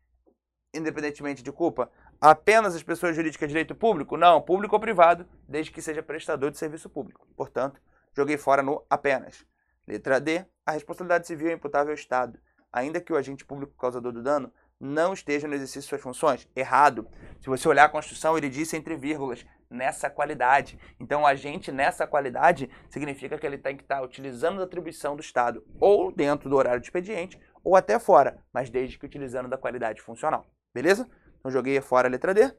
[0.73, 1.89] independentemente de culpa.
[2.19, 4.17] Apenas as pessoas jurídicas de direito público?
[4.17, 7.25] Não, público ou privado, desde que seja prestador de serviço público.
[7.35, 7.81] Portanto,
[8.13, 9.45] joguei fora no apenas.
[9.87, 10.45] Letra D.
[10.65, 12.37] A responsabilidade civil é imputável ao Estado,
[12.71, 16.47] ainda que o agente público causador do dano não esteja no exercício de suas funções?
[16.55, 17.07] Errado.
[17.41, 20.79] Se você olhar a Constituição, ele disse entre vírgulas, nessa qualidade.
[20.99, 25.63] Então, agente nessa qualidade significa que ele tem que estar utilizando a atribuição do Estado,
[25.79, 30.01] ou dentro do horário de expediente, ou até fora, mas desde que utilizando da qualidade
[30.01, 30.47] funcional.
[30.73, 31.09] Beleza?
[31.39, 32.51] Então, joguei fora a letra D.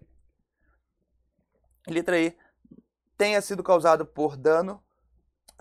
[1.89, 2.37] Letra E.
[3.17, 4.83] Tenha sido causado por dano,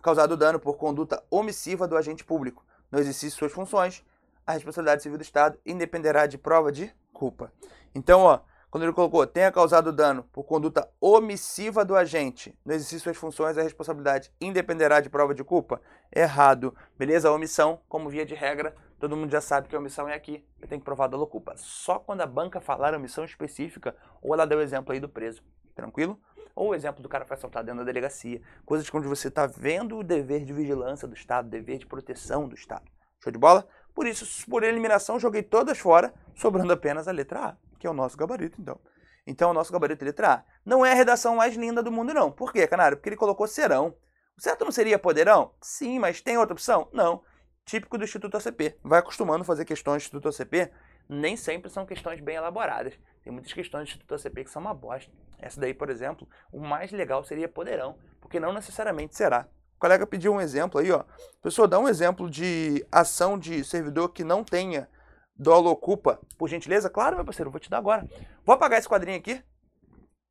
[0.01, 4.03] causado dano por conduta omissiva do agente público no exercício de suas funções,
[4.49, 7.53] a responsabilidade civil do Estado independerá de prova de culpa.
[7.93, 8.39] Então, ó,
[8.71, 13.17] quando ele colocou tenha causado dano por conduta omissiva do agente no exercício de suas
[13.17, 15.79] funções, a responsabilidade independerá de prova de culpa?
[16.11, 16.75] Errado.
[16.97, 17.29] Beleza?
[17.29, 20.43] A omissão, como via de regra, todo mundo já sabe que a omissão é aqui.
[20.59, 21.53] Eu tenho que provar dolo culpa.
[21.55, 25.43] Só quando a banca falar omissão específica, ou ela deu o exemplo aí do preso.
[25.75, 26.19] Tranquilo?
[26.55, 28.41] Ou o exemplo do cara foi assaltado dentro da delegacia.
[28.65, 32.55] Coisas onde você está vendo o dever de vigilância do Estado, dever de proteção do
[32.55, 32.89] Estado.
[33.21, 33.67] Show de bola?
[33.99, 37.93] Por isso, por eliminação, joguei todas fora, sobrando apenas a letra A, que é o
[37.93, 38.79] nosso gabarito, então.
[39.27, 40.43] Então, o nosso gabarito é letra A.
[40.65, 42.31] Não é a redação mais linda do mundo, não.
[42.31, 42.95] Por quê, Canário?
[42.95, 43.93] Porque ele colocou serão.
[44.37, 45.53] O certo não seria poderão?
[45.61, 46.87] Sim, mas tem outra opção?
[46.93, 47.21] Não.
[47.65, 48.77] Típico do Instituto ACP.
[48.81, 50.71] Vai acostumando a fazer questões do Instituto ACP,
[51.09, 52.97] nem sempre são questões bem elaboradas.
[53.21, 55.11] Tem muitas questões do Instituto ACP que são uma bosta.
[55.37, 59.49] Essa daí, por exemplo, o mais legal seria poderão, porque não necessariamente será.
[59.79, 61.05] O colega pediu um exemplo aí, ó.
[61.41, 64.89] Pessoa, dá um exemplo de ação de servidor que não tenha
[65.33, 66.89] dolo ocupa, por gentileza?
[66.89, 68.05] Claro, meu parceiro, vou te dar agora.
[68.45, 69.41] Vou apagar esse quadrinho aqui.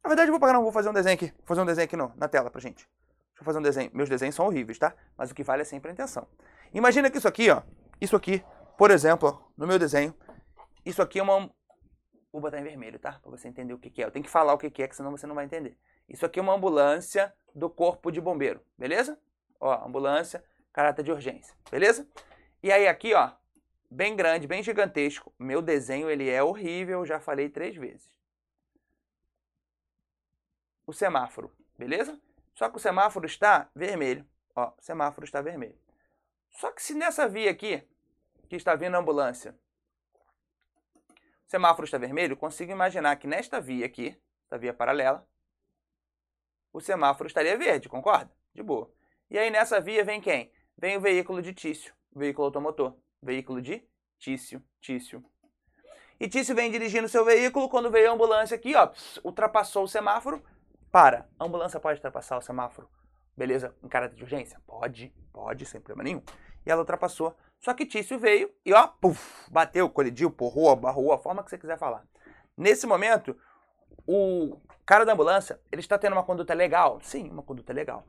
[0.04, 1.32] Na verdade, eu vou apagar, não, vou fazer um desenho aqui.
[1.38, 2.86] Vou fazer um desenho aqui no, na tela pra gente.
[3.30, 3.90] Deixa eu fazer um desenho.
[3.94, 4.94] Meus desenhos são horríveis, tá?
[5.16, 6.28] Mas o que vale é sempre a intenção.
[6.74, 7.62] Imagina que isso aqui, ó.
[7.98, 8.44] Isso aqui,
[8.76, 10.14] por exemplo, ó, no meu desenho,
[10.84, 11.50] isso aqui é uma.
[12.30, 13.12] Vou botar em vermelho, tá?
[13.12, 14.04] Pra você entender o que, que é.
[14.04, 15.74] Eu tenho que falar o que, que é, que senão você não vai entender.
[16.06, 19.18] Isso aqui é uma ambulância do corpo de bombeiro, beleza?
[19.60, 22.08] Ó, ambulância, caráter de urgência, beleza?
[22.62, 23.32] E aí aqui, ó,
[23.90, 25.32] bem grande, bem gigantesco.
[25.38, 28.10] Meu desenho, ele é horrível, já falei três vezes.
[30.86, 32.20] O semáforo, beleza?
[32.54, 34.26] Só que o semáforo está vermelho.
[34.54, 35.78] Ó, o semáforo está vermelho.
[36.50, 37.86] Só que se nessa via aqui,
[38.48, 39.54] que está vindo a ambulância,
[41.46, 45.26] o semáforo está vermelho, consigo imaginar que nesta via aqui, esta via paralela,
[46.72, 48.30] o semáforo estaria verde, concorda?
[48.52, 48.92] De boa.
[49.30, 50.50] E aí nessa via vem quem?
[50.76, 53.86] Vem o veículo de Tício, veículo automotor, veículo de
[54.18, 55.22] Tício, Tício.
[56.18, 58.90] E Tício vem dirigindo seu veículo, quando veio a ambulância aqui, ó,
[59.22, 60.42] ultrapassou o semáforo,
[60.90, 61.28] para.
[61.38, 62.88] A ambulância pode ultrapassar o semáforo,
[63.36, 63.76] beleza?
[63.82, 64.58] Em caráter de urgência?
[64.66, 66.22] Pode, pode, sem problema nenhum.
[66.64, 67.36] E ela ultrapassou.
[67.60, 71.58] Só que Tício veio e, ó, puf, bateu, colidiu, porrou, barrou, a forma que você
[71.58, 72.02] quiser falar.
[72.56, 73.36] Nesse momento,
[74.06, 76.98] o cara da ambulância, ele está tendo uma conduta legal?
[77.02, 78.06] Sim, uma conduta legal.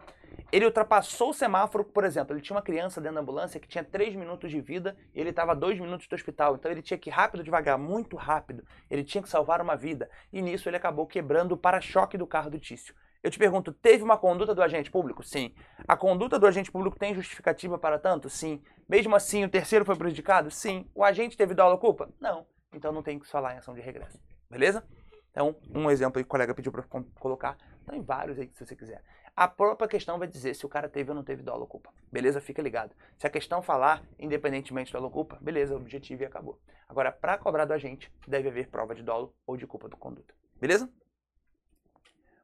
[0.52, 3.84] Ele ultrapassou o semáforo, por exemplo, ele tinha uma criança dentro da ambulância que tinha
[3.84, 6.56] 3 minutos de vida e ele estava a 2 minutos do hospital.
[6.56, 8.64] Então ele tinha que ir rápido, devagar, muito rápido.
[8.90, 10.10] Ele tinha que salvar uma vida.
[10.34, 12.96] E nisso ele acabou quebrando o para-choque do carro do Tício.
[13.22, 15.22] Eu te pergunto, teve uma conduta do agente público?
[15.22, 15.54] Sim.
[15.88, 18.30] A conduta do agente público tem justificativa para tanto?
[18.30, 18.64] Sim.
[18.88, 20.50] Mesmo assim, o terceiro foi prejudicado?
[20.50, 20.90] Sim.
[20.96, 22.10] O agente teve dolo culpa?
[22.20, 22.48] Não.
[22.74, 24.18] Então não tem que falar em ação de regresso.
[24.50, 24.84] Beleza?
[25.32, 26.84] Então, um exemplo que o colega pediu para
[27.20, 27.56] colocar.
[27.88, 29.04] Tem vários aí se você quiser.
[29.40, 31.94] A própria questão vai dizer se o cara teve ou não teve dolo ou culpa.
[32.12, 32.42] Beleza?
[32.42, 32.94] Fica ligado.
[33.18, 36.60] Se a questão falar, independentemente dolo ou culpa, beleza, objetivo e acabou.
[36.90, 40.34] Agora, para cobrar do agente, deve haver prova de dolo ou de culpa do conduta.
[40.60, 40.92] Beleza?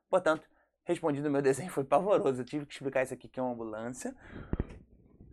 [0.10, 0.48] Portanto,
[0.86, 2.44] respondido o meu desenho foi pavoroso.
[2.44, 4.16] Eu tive que explicar isso aqui que é uma ambulância.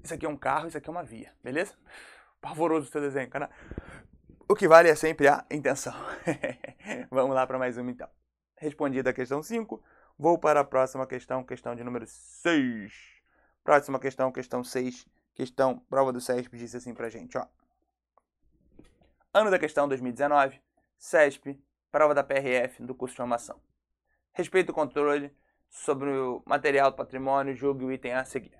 [0.02, 1.32] Isso aqui é um carro, isso aqui é uma via.
[1.44, 1.76] Beleza?
[2.40, 3.48] Pavoroso o seu desenho, cara.
[4.48, 5.94] O que vale é sempre a intenção.
[7.08, 8.08] Vamos lá para mais uma então.
[8.56, 9.80] Respondida a questão 5.
[10.18, 12.92] Vou para a próxima questão, questão de número 6.
[13.64, 15.06] Próxima questão, questão 6.
[15.34, 17.46] Questão, prova do CESP, disse assim pra gente, ó.
[19.32, 20.60] Ano da questão 2019,
[20.98, 21.58] CESP,
[21.90, 23.58] prova da PRF do curso de formação.
[24.32, 25.34] Respeito o controle
[25.70, 28.58] sobre o material do patrimônio, julgue o item a seguir.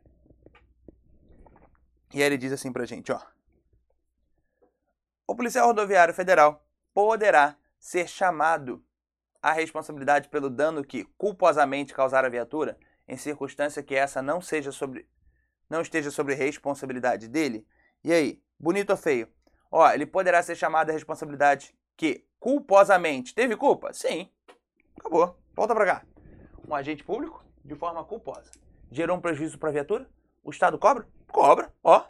[2.15, 3.21] E aí ele diz assim pra gente, ó.
[5.27, 8.83] O policial rodoviário federal poderá ser chamado
[9.42, 12.78] à responsabilidade pelo dano que culposamente causar a viatura,
[13.09, 15.07] em circunstância que essa não seja sobre
[15.68, 17.66] não esteja sobre responsabilidade dele.
[18.05, 19.26] E aí, bonito ou feio?
[19.70, 23.90] Ó, ele poderá ser chamado à responsabilidade que culposamente teve culpa?
[23.94, 24.28] Sim.
[24.98, 25.35] Acabou.
[25.55, 26.02] Volta pra cá.
[26.68, 28.50] Um agente público, de forma culposa,
[28.90, 30.07] gerou um prejuízo para a viatura?
[30.44, 31.07] O Estado cobra?
[31.28, 31.72] Cobra.
[31.83, 32.05] Ó,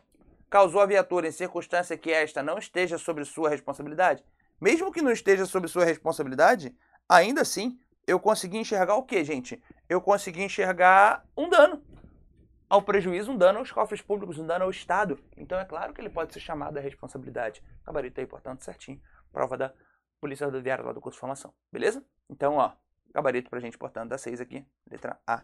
[0.50, 4.24] causou a viatura em circunstância que esta não esteja sobre sua responsabilidade?
[4.60, 6.76] Mesmo que não esteja sob sua responsabilidade,
[7.08, 9.62] ainda assim, eu consegui enxergar o que, gente?
[9.88, 11.82] Eu consegui enxergar um dano
[12.68, 15.18] ao prejuízo, um dano aos cofres públicos, um dano ao Estado.
[15.36, 17.62] Então é claro que ele pode ser chamado à responsabilidade.
[17.84, 19.00] Gabarito aí, portanto, certinho.
[19.30, 19.74] Prova da
[20.20, 21.52] Polícia Rodoviária lá do curso de formação.
[21.70, 22.04] Beleza?
[22.30, 22.72] Então, ó,
[23.12, 24.66] gabarito pra gente, portanto, da 6 aqui.
[24.90, 25.42] Letra A.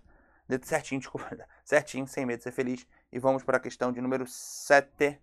[0.48, 1.28] Letra certinho, desculpa.
[1.64, 2.86] Certinho, sem medo de ser feliz.
[3.12, 5.20] E vamos para a questão de número 7.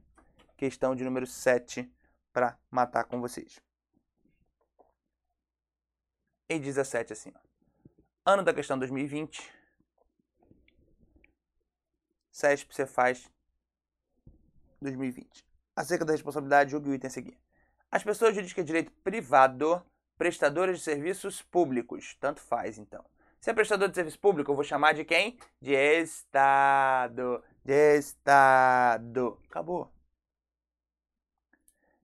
[0.55, 1.91] Questão de número 7
[2.31, 3.64] para matar com vocês
[6.49, 7.31] e 17 assim.
[7.35, 7.39] Ó.
[8.31, 9.51] Ano da questão 2020.
[12.31, 13.29] CESP você faz
[14.81, 15.45] 2020.
[15.75, 17.37] Acerca da responsabilidade, julgue o item a seguir.
[17.91, 19.81] As pessoas jurídicas de direito privado,
[20.17, 22.15] prestadoras de serviços públicos.
[22.19, 23.05] Tanto faz, então.
[23.39, 25.37] Se é prestador de serviço público, eu vou chamar de quem?
[25.61, 27.43] De Estado.
[27.63, 29.39] De Estado.
[29.47, 29.94] Acabou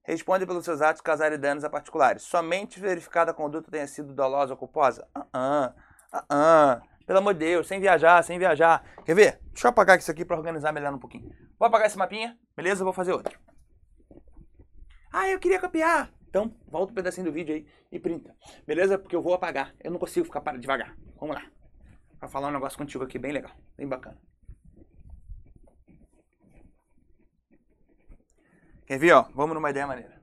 [0.04, 2.22] responde pelos seus atos causarem danos a particulares.
[2.22, 5.06] Somente verificada a conduta tenha sido dolosa ou culposa?
[5.14, 5.74] Ah, ah,
[6.12, 6.82] ah, ah.
[7.06, 8.84] Pelo amor de Deus, sem viajar, sem viajar.
[9.04, 9.40] Quer ver?
[9.52, 11.30] Deixa eu apagar isso aqui para organizar melhor um pouquinho.
[11.58, 12.84] Vou apagar esse mapinha, beleza?
[12.84, 13.38] Vou fazer outro.
[15.12, 16.10] Ah, eu queria copiar.
[16.28, 18.34] Então, volta um pedacinho do vídeo aí e printa.
[18.66, 18.98] Beleza?
[18.98, 19.74] Porque eu vou apagar.
[19.80, 20.96] Eu não consigo ficar devagar.
[21.20, 21.42] Vamos lá.
[22.18, 24.16] Pra falar um negócio contigo aqui bem legal, bem bacana.
[28.92, 29.22] Quer ver, ó?
[29.34, 30.20] Vamos numa ideia maneira.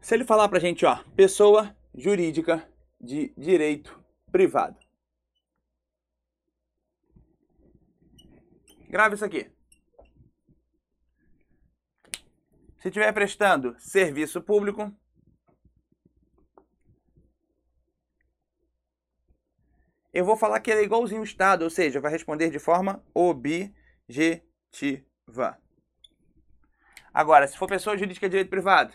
[0.00, 2.68] Se ele falar pra gente, ó, pessoa jurídica
[3.00, 4.76] de direito privado.
[8.88, 9.48] Grave isso aqui.
[12.78, 14.92] Se estiver prestando serviço público,
[20.12, 23.00] eu vou falar que ele é igualzinho o Estado, ou seja, vai responder de forma
[23.14, 25.58] objetiva objetiva.
[27.12, 28.92] Agora, se for pessoa jurídica de direito privado,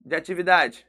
[0.00, 0.86] de atividade,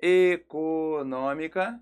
[0.00, 1.80] econômica,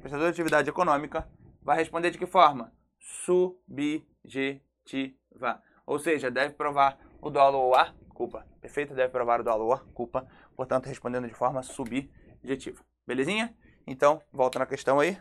[0.00, 1.28] prestador de atividade econômica,
[1.62, 2.72] vai responder de que forma?
[2.98, 4.62] Subjetiva.
[5.84, 8.46] Ou seja, deve provar o dolo ou a culpa.
[8.60, 8.94] Perfeito?
[8.94, 12.82] Deve provar o dolo ou a culpa portanto, respondendo de forma subjetiva.
[13.06, 13.54] Belezinha?
[13.86, 15.18] Então, volta na questão aí.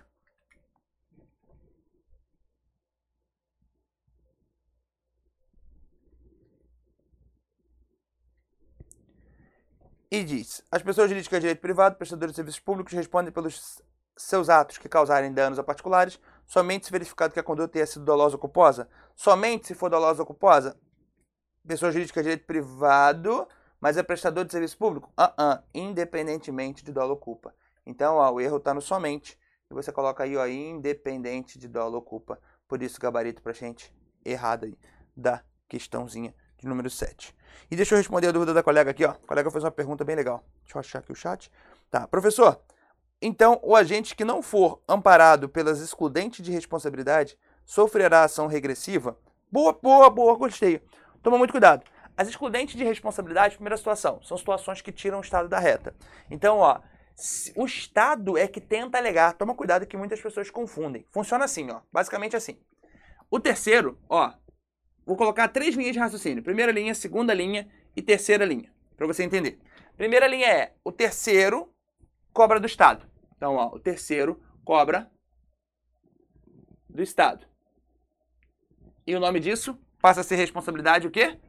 [10.10, 13.82] E diz: as pessoas jurídicas de direito privado, prestadores de serviços públicos, respondem pelos
[14.18, 18.06] seus atos que causarem danos a particulares, somente se verificado que a conduta tenha sido
[18.06, 18.88] dolosa ou culposa.
[19.14, 20.80] Somente se for dolosa ou culposa.
[21.68, 23.48] Pessoa jurídica de direito privado
[23.86, 25.14] mas é prestador de serviço público?
[25.16, 27.54] Ah, uh -uh, independentemente de dolo culpa.
[27.86, 29.38] Então, ó, o erro está no somente.
[29.70, 32.42] E você coloca aí, ó, independente de dolo culpa.
[32.68, 33.94] Por isso, gabarito pra gente
[34.26, 34.76] errado aí
[35.16, 37.36] da questãozinha de número 7.
[37.70, 39.12] E deixa eu responder a dúvida da colega aqui, ó.
[39.12, 40.44] A colega fez uma pergunta bem legal.
[40.64, 41.52] Deixa eu achar aqui o chat.
[41.92, 42.60] Tá, professor.
[43.22, 49.16] Então, o agente que não for amparado pelas excludentes de responsabilidade sofrerá ação regressiva?
[49.52, 50.82] Boa, boa, boa, gostei.
[51.22, 51.86] Toma muito cuidado.
[52.18, 55.94] As excludentes de responsabilidade, primeira situação, são situações que tiram o Estado da reta.
[56.30, 56.80] Então, ó,
[57.56, 59.34] o Estado é que tenta alegar.
[59.34, 61.06] Toma cuidado que muitas pessoas confundem.
[61.12, 62.58] Funciona assim, ó, basicamente assim.
[63.30, 64.34] O terceiro, ó,
[65.06, 66.44] vou colocar três linhas de raciocínio.
[66.44, 69.60] Primeira linha, segunda linha e terceira linha, para você entender.
[69.98, 71.74] Primeira linha é o terceiro
[72.34, 73.10] cobra do Estado.
[73.36, 75.12] Então, ó, o terceiro cobra
[76.90, 77.46] do Estado.
[79.06, 81.40] E o nome disso passa a ser responsabilidade o quê?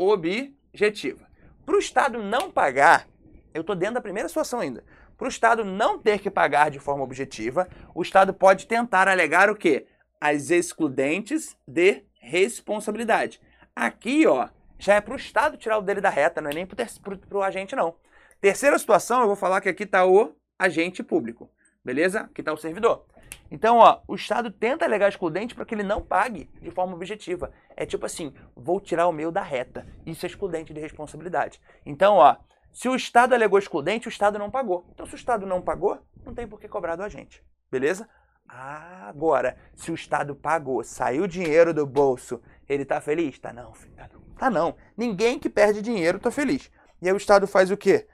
[0.00, 1.28] Objetiva.
[1.66, 3.06] Para o Estado não pagar,
[3.52, 4.82] eu estou dentro da primeira situação ainda.
[5.16, 9.50] Para o Estado não ter que pagar de forma objetiva, o Estado pode tentar alegar
[9.50, 9.86] o quê?
[10.18, 13.40] As excludentes de responsabilidade.
[13.76, 14.48] Aqui, ó,
[14.78, 16.88] já é para o Estado tirar o dele da reta, não é nem para
[17.32, 17.94] o agente, não.
[18.40, 21.50] Terceira situação, eu vou falar que aqui está o agente público,
[21.84, 22.20] beleza?
[22.20, 23.04] Aqui está o servidor.
[23.50, 27.52] Então, ó, o Estado tenta alegar excludente para que ele não pague de forma objetiva.
[27.76, 29.86] É tipo assim, vou tirar o meu da reta.
[30.06, 31.60] Isso é excludente de responsabilidade.
[31.84, 32.36] Então, ó,
[32.72, 34.86] se o Estado alegou excludente, o Estado não pagou.
[34.92, 37.44] Então, se o Estado não pagou, não tem por que cobrar do agente.
[37.70, 38.08] Beleza?
[38.48, 43.38] Agora, se o Estado pagou, saiu dinheiro do bolso, ele tá feliz?
[43.38, 43.94] Tá não, filho,
[44.38, 44.74] tá não.
[44.96, 46.70] Ninguém que perde dinheiro tá feliz.
[47.02, 48.06] E aí o Estado faz o quê?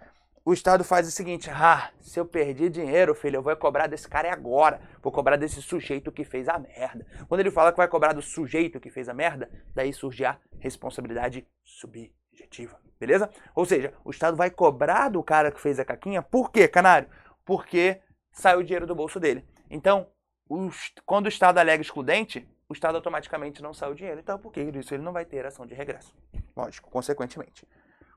[0.47, 4.09] O Estado faz o seguinte: ah, se eu perdi dinheiro, filho, eu vou cobrar desse
[4.09, 4.81] cara agora.
[5.03, 7.05] Vou cobrar desse sujeito que fez a merda.
[7.27, 10.39] Quando ele fala que vai cobrar do sujeito que fez a merda, daí surge a
[10.61, 12.79] responsabilidade subjetiva.
[12.97, 13.29] Beleza?
[13.57, 16.23] Ou seja, o Estado vai cobrar do cara que fez a caquinha.
[16.23, 17.09] Por quê, canário?
[17.45, 19.45] Porque saiu o dinheiro do bolso dele.
[19.69, 20.07] Então,
[20.49, 24.21] os, quando o Estado alega excludente, o Estado automaticamente não sai o dinheiro.
[24.21, 24.95] Então, por que isso?
[24.95, 26.15] Ele não vai ter ação de regresso.
[26.57, 27.67] Lógico, consequentemente.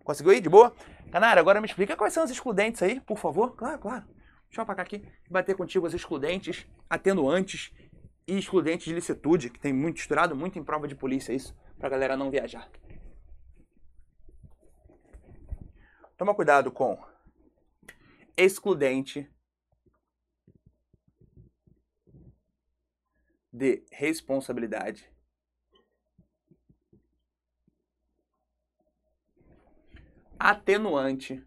[0.10, 0.42] Conseguiu ir?
[0.42, 0.76] De boa?
[1.12, 3.56] Canário, agora me explica quais são os excludentes aí, por favor.
[3.56, 4.06] Claro, claro.
[4.48, 5.08] Deixa eu apagar aqui.
[5.30, 7.72] Bater contigo os excludentes, atenuantes
[8.28, 11.90] e excludentes de licitude, que tem muito estourado, muito em prova de polícia isso, pra
[11.90, 12.68] galera não viajar.
[16.18, 16.98] Toma cuidado com
[18.36, 19.30] excludente
[23.54, 25.08] de responsabilidade.
[30.40, 31.46] Atenuante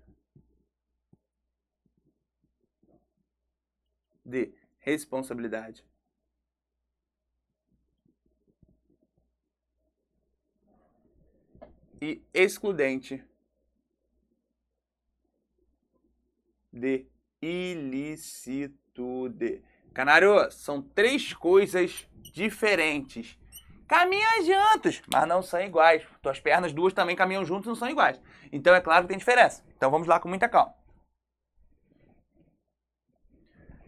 [4.24, 5.84] de responsabilidade.
[12.00, 13.24] E excludente
[16.72, 17.06] de
[17.40, 18.52] ilicitude.
[19.94, 23.38] Canário, são três coisas diferentes.
[23.92, 26.02] Caminham juntos, mas não são iguais.
[26.22, 28.18] Tuas pernas duas também caminham juntos, não são iguais.
[28.50, 29.62] Então é claro que tem diferença.
[29.76, 30.74] Então vamos lá com muita calma.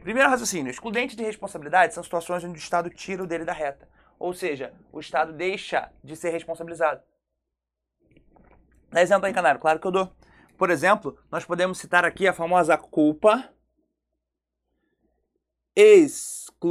[0.00, 3.88] Primeiro raciocínio: excludente de responsabilidade são situações onde o Estado tira o dele da reta.
[4.18, 7.02] Ou seja, o Estado deixa de ser responsabilizado.
[8.90, 10.14] Dá exemplo aí, Canário, claro que eu dou.
[10.58, 13.48] Por exemplo, nós podemos citar aqui a famosa culpa
[15.74, 16.70] exclusiva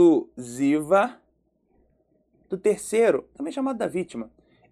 [2.54, 4.30] do terceiro, também chamado da vítima.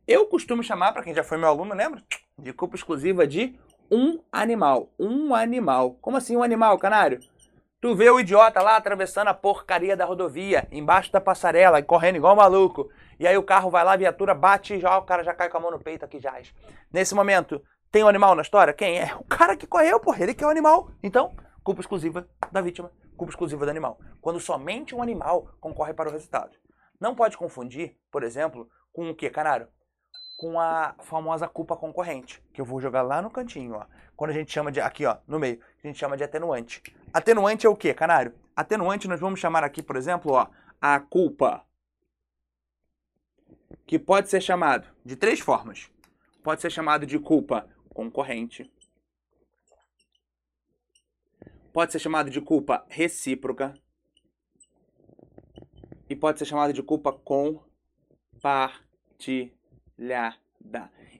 [0.07, 2.03] Eu costumo chamar, para quem já foi meu aluno, lembra?
[2.37, 3.59] De culpa exclusiva de
[3.89, 4.91] um animal.
[4.99, 5.97] Um animal.
[5.99, 7.19] Como assim um animal, canário?
[7.81, 12.35] Tu vê o idiota lá atravessando a porcaria da rodovia, embaixo da passarela, correndo igual
[12.35, 12.87] maluco.
[13.19, 15.49] E aí o carro vai lá, a viatura bate e já o cara já cai
[15.49, 16.39] com a mão no peito aqui já.
[16.93, 18.73] Nesse momento, tem um animal na história?
[18.73, 19.15] Quem é?
[19.15, 20.91] O cara que correu, porra, ele que é o animal.
[21.01, 23.99] Então, culpa exclusiva da vítima, culpa exclusiva do animal.
[24.21, 26.60] Quando somente um animal concorre para o resultado.
[27.01, 29.67] Não pode confundir, por exemplo, com o que, canário?
[30.37, 33.87] Com a famosa culpa concorrente, que eu vou jogar lá no cantinho, ó.
[34.15, 36.83] Quando a gente chama de, aqui ó, no meio, a gente chama de atenuante.
[37.11, 38.35] Atenuante é o que, canário?
[38.55, 40.47] Atenuante nós vamos chamar aqui, por exemplo, ó,
[40.79, 41.65] a culpa.
[43.87, 45.89] Que pode ser chamado de três formas.
[46.43, 48.71] Pode ser chamado de culpa concorrente.
[51.73, 53.73] Pode ser chamado de culpa recíproca.
[56.11, 59.55] E pode ser chamado de culpa compartilhada.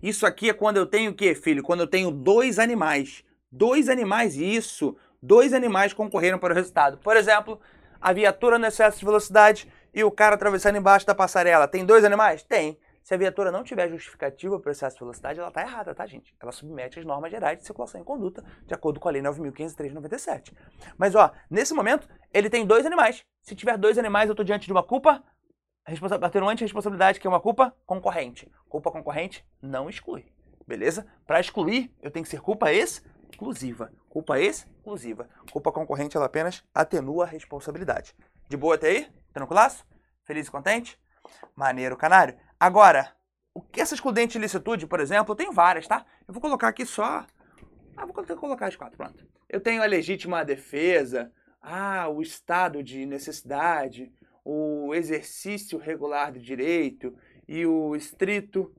[0.04, 1.64] Isso aqui é quando eu tenho o quê, filho?
[1.64, 3.24] Quando eu tenho dois animais.
[3.50, 4.98] Dois animais, isso.
[5.24, 6.98] Dois animais concorreram para o resultado.
[6.98, 7.58] Por exemplo,
[8.02, 11.70] a viatura no excesso de velocidade e o cara atravessando embaixo da passarela.
[11.70, 12.44] Tem dois animais?
[12.44, 12.78] Tem.
[13.04, 16.36] Se a viatura não tiver justificativa para excesso de velocidade, ela está errada, tá, gente?
[16.40, 20.54] Ela submete às normas gerais de circulação e conduta, de acordo com a Lei 9.503/97.
[20.98, 23.26] Mas, ó, nesse momento, ele tem dois animais.
[23.42, 25.24] Se tiver dois animais, eu estou diante de uma culpa
[26.22, 28.50] atenuante responsabilidade, que é uma culpa concorrente.
[28.70, 30.32] Culpa concorrente não exclui,
[30.68, 31.08] beleza?
[31.26, 33.92] Para excluir, eu tenho que ser culpa exclusiva.
[34.08, 35.28] Culpa exclusiva.
[35.52, 38.14] Culpa concorrente, ela apenas atenua a responsabilidade.
[38.48, 39.12] De boa até aí?
[39.34, 39.86] Tranquilaço?
[40.24, 41.00] Feliz e contente?
[41.56, 42.38] Maneiro, canário.
[42.60, 43.16] Agora,
[43.54, 46.06] o que essa excludente de licitude, por exemplo, eu tenho várias, tá?
[46.28, 47.26] Eu vou colocar aqui só.
[47.98, 49.26] Ah, vou colocar as quatro, pronto.
[49.50, 54.12] Eu tenho a legítima defesa, ah, o estado de necessidade,
[54.44, 57.16] o exercício regular do direito
[57.48, 58.74] e o estrito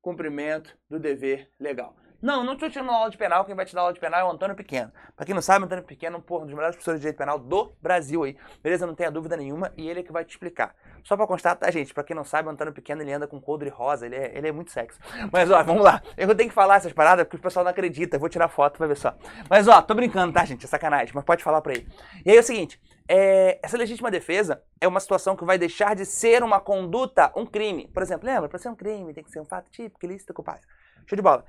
[0.00, 1.96] cumprimento do dever legal.
[2.20, 3.44] Não, não estou tirando aula de penal.
[3.44, 4.90] Quem vai te dar aula de penal é o Antônio Pequeno.
[5.14, 7.72] Para quem não sabe, Antônio Pequeno é um dos melhores professores de direito penal do
[7.80, 8.36] Brasil aí.
[8.60, 8.86] Beleza?
[8.88, 9.72] Não tenha dúvida nenhuma.
[9.76, 10.74] E ele é que vai te explicar.
[11.04, 11.94] Só para constar, tá, gente?
[11.94, 14.04] Para quem não sabe, o Antônio Pequeno ele anda com coldre rosa.
[14.04, 14.98] Ele é, ele é muito sexy.
[15.32, 16.02] Mas, ó, vamos lá.
[16.16, 18.16] Eu tenho que falar essas paradas porque o pessoal não acredita.
[18.16, 19.14] Eu vou tirar foto, vai ver só.
[19.48, 20.64] Mas, ó, tô brincando, tá, gente?
[20.64, 21.12] É sacanagem.
[21.14, 21.88] Mas pode falar para ele.
[22.26, 22.80] E aí é o seguinte.
[23.08, 27.46] É, essa legítima defesa é uma situação que vai deixar de ser uma conduta, um
[27.46, 27.88] crime.
[27.94, 28.48] Por exemplo, lembra?
[28.48, 30.62] Para ser um crime tem que ser um fato típico, ilícito, culpável.
[31.06, 31.44] Show de bola.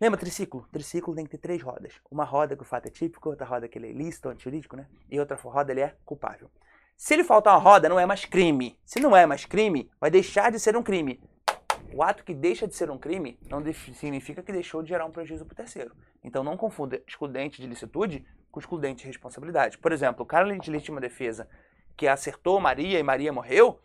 [0.00, 0.66] Lembra triciclo?
[0.72, 1.92] Triciclo tem que ter três rodas.
[2.10, 4.86] Uma roda que o fato é típico, outra roda que ele é ilícito, antijurídico, né?
[5.10, 6.50] E outra roda ele é culpável.
[6.96, 8.78] Se ele faltar uma roda, não é mais crime.
[8.82, 11.20] Se não é mais crime, vai deixar de ser um crime.
[11.92, 13.62] O ato que deixa de ser um crime não
[13.94, 15.94] significa que deixou de gerar um prejuízo para o terceiro.
[16.24, 19.76] Então não confunda excludente de licitude com excludente de responsabilidade.
[19.76, 21.46] Por exemplo, o cara de legítima defesa
[21.94, 23.78] que acertou Maria e Maria morreu,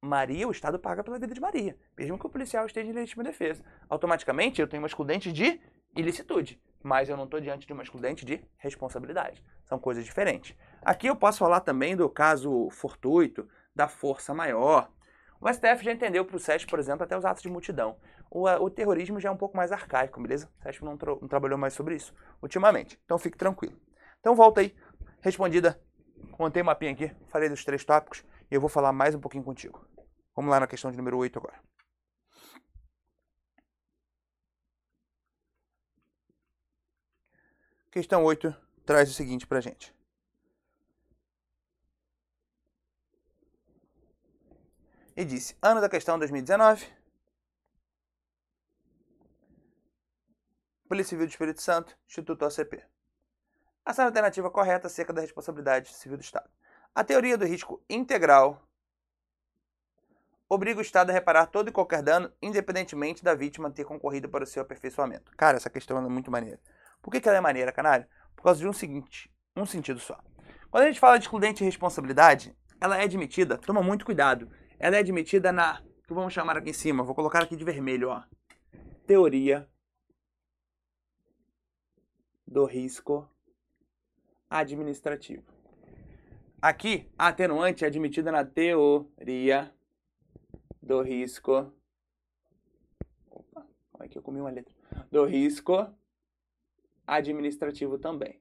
[0.00, 3.24] Maria, o Estado paga pela vida de Maria, mesmo que o policial esteja em legítima
[3.24, 3.64] defesa.
[3.88, 5.60] Automaticamente, eu tenho uma excludente de
[5.96, 9.42] ilicitude, mas eu não estou diante de uma excludente de responsabilidade.
[9.64, 10.56] São coisas diferentes.
[10.82, 14.88] Aqui eu posso falar também do caso fortuito, da força maior.
[15.40, 17.96] O STF já entendeu para o SESC, por exemplo, até os atos de multidão.
[18.30, 20.48] O, o terrorismo já é um pouco mais arcaico, beleza?
[20.60, 23.76] O SESC não, não trabalhou mais sobre isso ultimamente, então fique tranquilo.
[24.20, 24.74] Então volta aí,
[25.20, 25.80] respondida,
[26.32, 28.24] contei o mapinha aqui, falei dos três tópicos.
[28.50, 29.86] E eu vou falar mais um pouquinho contigo.
[30.34, 31.62] Vamos lá na questão de número 8 agora.
[37.90, 38.54] Questão 8
[38.86, 39.94] traz o seguinte para a gente.
[45.16, 46.86] E disse, ano da questão 2019,
[50.88, 52.82] Polícia Civil do Espírito Santo, Instituto OCP.
[53.84, 56.48] Ação alternativa correta acerca da responsabilidade civil do Estado.
[56.98, 58.60] A teoria do risco integral
[60.48, 64.42] obriga o Estado a reparar todo e qualquer dano, independentemente da vítima ter concorrido para
[64.42, 65.30] o seu aperfeiçoamento.
[65.36, 66.58] Cara, essa questão é muito maneira.
[67.00, 68.04] Por que, que ela é maneira, canário?
[68.34, 70.18] Por causa de um seguinte, um sentido só.
[70.72, 74.96] Quando a gente fala de excludente de responsabilidade, ela é admitida, toma muito cuidado, ela
[74.96, 78.24] é admitida na, que vamos chamar aqui em cima, vou colocar aqui de vermelho, ó.
[79.06, 79.68] Teoria
[82.44, 83.30] do risco
[84.50, 85.57] administrativo.
[86.60, 89.72] Aqui, a atenuante é admitida na teoria
[90.82, 91.72] do risco.
[93.30, 94.74] Opa, olha que eu comi uma letra.
[95.08, 95.88] Do risco
[97.06, 98.40] administrativo também.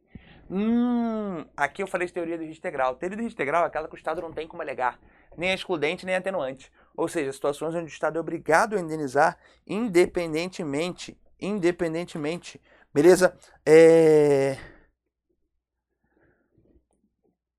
[0.49, 2.95] Hum, aqui eu falei de teoria do risco integral.
[2.95, 4.99] Teoria do risco integral é aquela que o Estado não tem como alegar,
[5.37, 6.71] nem excludente nem atenuante.
[6.95, 9.37] Ou seja, situações onde o Estado é obrigado a indenizar
[9.67, 11.15] independentemente.
[11.39, 12.59] Independentemente.
[12.91, 13.37] Beleza?
[13.63, 14.57] É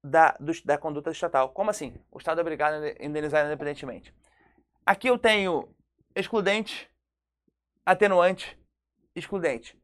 [0.02, 1.50] da, do, da conduta estatal.
[1.50, 1.94] Como assim?
[2.10, 4.14] O Estado é obrigado a indenizar independentemente.
[4.84, 5.68] Aqui eu tenho
[6.14, 6.90] excludente,
[7.84, 8.58] atenuante,
[9.14, 9.78] excludente.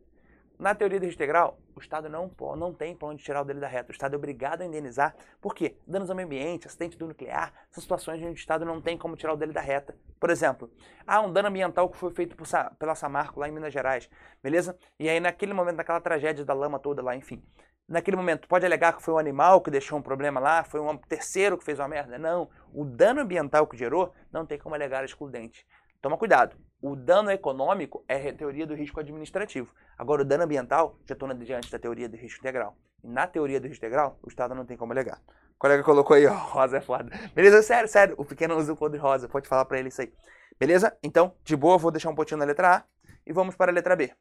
[0.58, 3.66] Na teoria do integral, o Estado não, não tem para onde tirar o dele da
[3.66, 3.90] reta.
[3.90, 5.14] O Estado é obrigado a indenizar.
[5.40, 5.76] Por quê?
[5.86, 9.16] Danos ao meio ambiente, acidente do nuclear, são situações onde o Estado não tem como
[9.16, 9.96] tirar o dele da reta.
[10.20, 10.70] Por exemplo,
[11.06, 12.46] há um dano ambiental que foi feito por,
[12.78, 14.08] pela Samarco lá em Minas Gerais,
[14.42, 14.78] beleza?
[14.98, 17.42] E aí naquele momento, naquela tragédia da lama toda lá, enfim,
[17.88, 20.96] naquele momento, pode alegar que foi um animal que deixou um problema lá, foi um
[20.96, 22.18] terceiro que fez uma merda?
[22.18, 22.48] Não.
[22.72, 25.66] O dano ambiental que gerou não tem como alegar excludente.
[26.00, 26.56] Toma cuidado.
[26.82, 29.72] O dano econômico é a teoria do risco administrativo.
[29.96, 32.76] Agora, o dano ambiental já estou diante da teoria do risco integral.
[33.02, 35.20] E na teoria do risco integral, o Estado não tem como alegar.
[35.54, 37.10] O colega colocou aí, ó, rosa é foda.
[37.34, 37.62] Beleza?
[37.62, 38.14] Sério, sério.
[38.18, 39.28] O pequeno usa o cor de rosa.
[39.28, 40.12] Pode falar para ele isso aí.
[40.58, 40.94] Beleza?
[41.02, 42.84] Então, de boa, vou deixar um pontinho na letra A
[43.26, 44.12] e vamos para a letra B.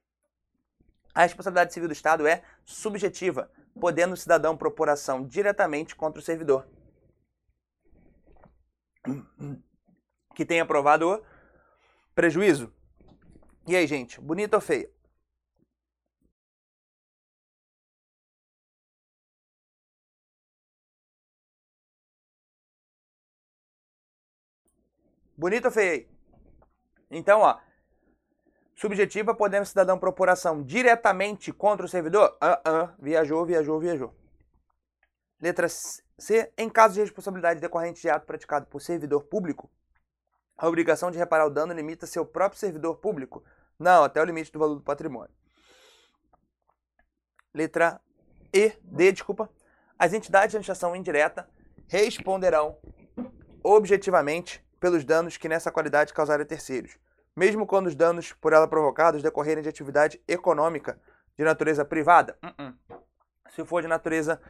[1.13, 6.23] A responsabilidade civil do Estado é subjetiva, podendo o cidadão propor ação diretamente contra o
[6.23, 6.67] servidor
[10.35, 11.23] que tenha aprovado o
[12.15, 12.73] prejuízo.
[13.67, 14.89] E aí, gente, bonita ou feia?
[25.37, 26.07] Bonito ou feio aí?
[27.11, 27.59] Então, ó,
[28.75, 32.35] Subjetiva, podendo o cidadão propor ação diretamente contra o servidor?
[32.41, 34.15] Ah, ah, viajou, viajou, viajou.
[35.39, 36.51] Letra C.
[36.57, 39.69] Em caso de responsabilidade decorrente de ato praticado por servidor público,
[40.57, 43.43] a obrigação de reparar o dano limita seu próprio servidor público?
[43.77, 45.33] Não, até o limite do valor do patrimônio.
[47.53, 48.01] Letra
[48.51, 49.49] E, D, desculpa.
[49.99, 51.47] As entidades de administração indireta
[51.87, 52.77] responderão
[53.63, 56.97] objetivamente pelos danos que nessa qualidade causarem a terceiros
[57.35, 60.99] mesmo quando os danos por ela provocados decorrerem de atividade econômica
[61.35, 62.37] de natureza privada.
[62.43, 62.99] Uh -uh.
[63.49, 64.41] Se for de natureza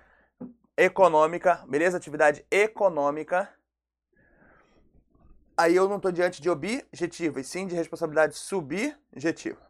[0.78, 1.98] econômica, beleza?
[1.98, 3.50] Atividade econômica,
[5.58, 9.62] aí eu não estou diante de objetiva, e sim de responsabilidade subjetiva.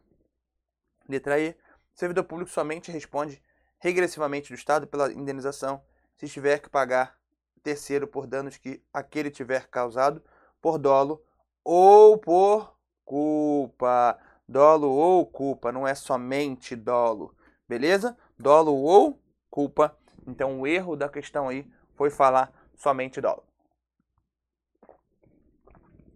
[1.08, 1.56] Letra E.
[1.94, 3.40] Servidor público somente responde
[3.78, 5.82] regressivamente do Estado pela indenização
[6.16, 7.16] se tiver que pagar
[7.62, 10.22] terceiro por danos que aquele tiver causado
[10.60, 11.22] por dolo
[11.62, 12.73] ou por
[13.04, 14.18] culpa.
[14.46, 17.34] Dolo ou culpa, não é somente dolo,
[17.66, 18.16] beleza?
[18.38, 19.96] Dolo ou culpa.
[20.26, 23.42] Então o erro da questão aí foi falar somente dolo.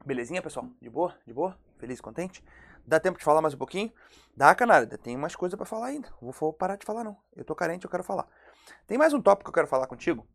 [0.04, 0.68] Belezinha, pessoal?
[0.80, 1.14] De boa?
[1.26, 1.58] De boa?
[1.78, 2.44] Feliz contente?
[2.86, 3.92] Dá tempo de falar mais um pouquinho?
[4.36, 4.86] Dá, canalha.
[4.98, 6.08] Tem mais coisa para falar ainda.
[6.20, 7.16] Não vou parar de falar, não.
[7.34, 8.26] Eu tô carente, eu quero falar.
[8.86, 10.26] Tem mais um tópico que eu quero falar contigo.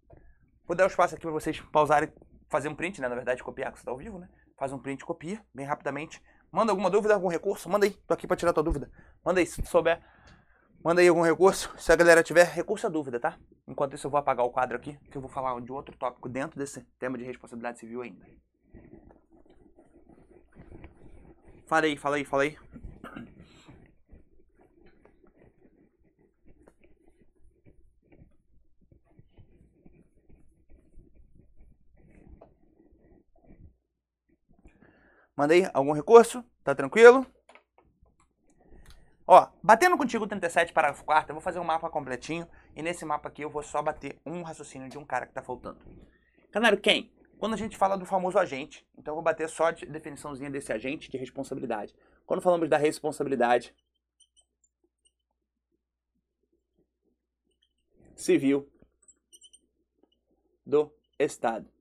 [0.66, 2.12] Vou dar o espaço aqui para vocês pausarem,
[2.49, 3.08] fazer um print, né?
[3.08, 4.30] Na verdade, copiar, que você tá ao vivo, né?
[4.58, 6.22] Faz um print, copia, bem rapidamente.
[6.54, 7.68] Manda alguma dúvida, algum recurso?
[7.68, 7.97] Manda aí.
[8.08, 8.88] Tô aqui para tirar tua dúvida.
[9.26, 9.99] Manda aí, se souber.
[10.84, 11.74] Manda aí algum recurso.
[11.80, 13.39] Se a galera tiver, recurso a dúvida, tá?
[13.68, 16.30] Enquanto isso, eu vou apagar o quadro aqui, que eu vou falar de outro tópico
[16.30, 18.24] dentro desse tema de responsabilidade civil ainda.
[21.66, 22.45] Fala aí, fala
[35.36, 36.43] Mandei algum recurso?
[36.63, 37.25] Tá tranquilo?
[39.25, 42.47] Ó, batendo contigo 37, parágrafo 4 eu vou fazer um mapa completinho.
[42.75, 45.41] E nesse mapa aqui eu vou só bater um raciocínio de um cara que tá
[45.41, 45.79] faltando.
[46.51, 47.11] Canário, quem?
[47.39, 50.71] Quando a gente fala do famoso agente, então eu vou bater só a definiçãozinha desse
[50.71, 51.95] agente de responsabilidade.
[52.25, 53.75] Quando falamos da responsabilidade
[58.15, 58.69] civil
[60.65, 61.72] do Estado.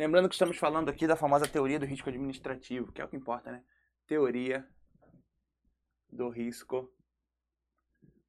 [0.00, 3.16] Lembrando que estamos falando aqui da famosa teoria do risco administrativo, que é o que
[3.16, 3.62] importa, né?
[4.06, 4.66] Teoria
[6.10, 6.90] do risco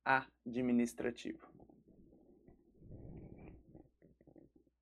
[0.03, 1.49] administrativo.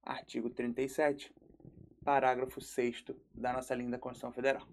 [0.03, 1.31] artigo 37,
[2.03, 4.67] parágrafo 6 da nossa linda Constituição Federal.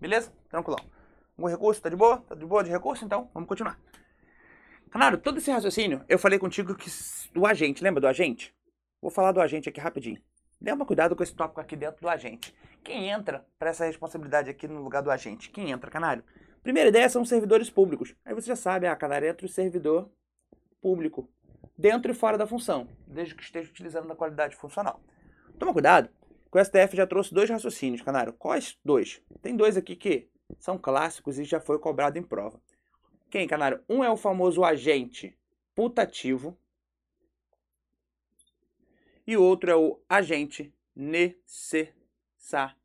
[0.00, 0.32] Beleza?
[0.48, 0.78] Tranquilão.
[1.36, 1.82] Algum recurso?
[1.82, 2.18] Tá de boa?
[2.18, 3.04] Tá de boa de recurso?
[3.04, 3.80] Então, vamos continuar.
[4.92, 6.88] Canário, todo esse raciocínio, eu falei contigo que
[7.32, 8.54] do agente, lembra do agente?
[9.02, 10.22] Vou falar do agente aqui rapidinho.
[10.72, 12.54] Uma cuidado com esse tópico aqui dentro do agente.
[12.82, 15.50] Quem entra para essa responsabilidade aqui no lugar do agente?
[15.50, 16.24] Quem entra, Canário?
[16.62, 18.14] Primeira ideia são servidores públicos.
[18.24, 20.10] Aí você já sabe, ah, Canário entra o servidor
[20.80, 21.28] público
[21.76, 25.00] dentro e fora da função, desde que esteja utilizando na qualidade funcional.
[25.58, 26.08] Toma cuidado,
[26.50, 28.32] que o STF já trouxe dois raciocínios, Canário.
[28.32, 29.22] Quais dois?
[29.42, 32.60] Tem dois aqui que são clássicos e já foi cobrado em prova.
[33.30, 33.82] Quem, Canário?
[33.88, 35.36] Um é o famoso agente
[35.74, 36.56] putativo
[39.26, 42.76] e o outro é o agente necessário.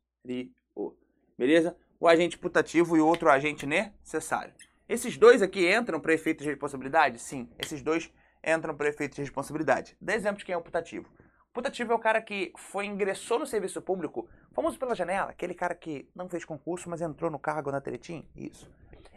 [1.36, 1.76] Beleza?
[1.98, 4.52] O agente putativo e o outro agente necessário.
[4.88, 7.18] Esses dois aqui entram para efeito de responsabilidade?
[7.18, 8.12] Sim, esses dois
[8.44, 9.96] entram para efeito de responsabilidade.
[10.00, 11.08] Dá exemplo de quem é o putativo.
[11.50, 15.54] O putativo é o cara que foi ingressou no serviço público, famoso pela janela, aquele
[15.54, 18.26] cara que não fez concurso, mas entrou no cargo na Teletim.
[18.36, 18.70] Isso.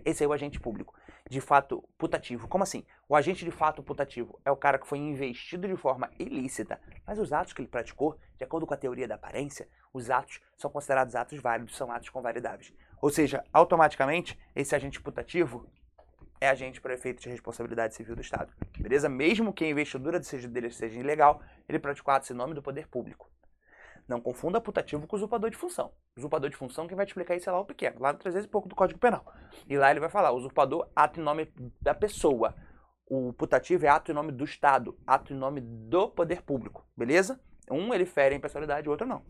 [0.06, 0.94] Esse é o agente público,
[1.30, 2.48] de fato putativo.
[2.48, 2.86] Como assim?
[3.08, 7.18] O agente de fato putativo é o cara que foi investido de forma ilícita, mas
[7.18, 10.70] os atos que ele praticou, de acordo com a teoria da aparência, os atos são
[10.70, 12.74] considerados atos válidos, são atos convalidáveis.
[13.02, 15.66] Ou seja, automaticamente, esse agente putativo
[16.42, 18.52] é agente para efeito de responsabilidade civil do Estado.
[18.78, 19.08] Beleza?
[19.08, 23.30] Mesmo que a investidura dele seja ilegal, ele praticou atos em nome do poder público.
[24.08, 25.94] Não confunda putativo com usurpador de função.
[26.18, 28.46] Usurpador de função, quem vai te explicar isso é lá o pequeno, lá no 300
[28.46, 29.26] e pouco do Código Penal.
[29.68, 31.52] E lá ele vai falar, usurpador, ato em nome
[31.82, 32.54] da pessoa.
[33.06, 37.40] O putativo é ato em nome do Estado, ato em nome do poder público, beleza?
[37.70, 39.24] Um ele fere a impessoalidade, o outro não.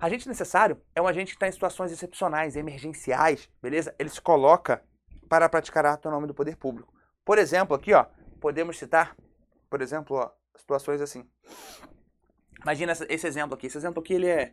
[0.00, 3.94] Agente necessário é um agente que está em situações excepcionais, emergenciais, beleza?
[3.98, 4.82] Ele se coloca
[5.28, 6.92] para praticar ato em nome do poder público.
[7.24, 8.04] Por exemplo, aqui, ó,
[8.40, 9.16] podemos citar,
[9.70, 11.28] por exemplo, ó, situações assim.
[12.64, 13.66] Imagina esse exemplo aqui.
[13.66, 14.52] Esse exemplo aqui ele é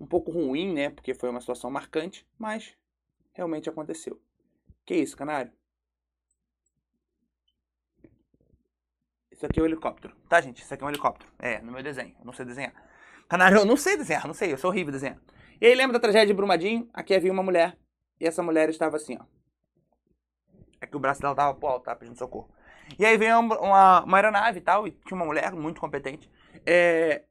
[0.00, 0.90] um pouco ruim, né?
[0.90, 2.74] Porque foi uma situação marcante, mas
[3.32, 4.20] realmente aconteceu.
[4.84, 5.52] Que isso, canário?
[9.30, 10.16] Isso aqui é um helicóptero.
[10.28, 10.62] Tá, gente?
[10.62, 11.30] Isso aqui é um helicóptero.
[11.38, 12.14] É, no meu desenho.
[12.18, 12.72] Eu não sei desenhar.
[13.28, 14.52] Canário, eu não sei desenhar, não sei.
[14.52, 15.18] Eu sou horrível desenhar.
[15.60, 16.88] E aí, lembra da tragédia de Brumadinho?
[16.94, 17.76] Aqui havia uma mulher.
[18.18, 19.24] E essa mulher estava assim, ó.
[20.80, 22.48] É que o braço dela tava pro alto, tá pedindo socorro.
[22.98, 26.30] E aí veio uma, uma, aeronave e tal, e tinha uma mulher muito competente
[26.66, 27.24] é,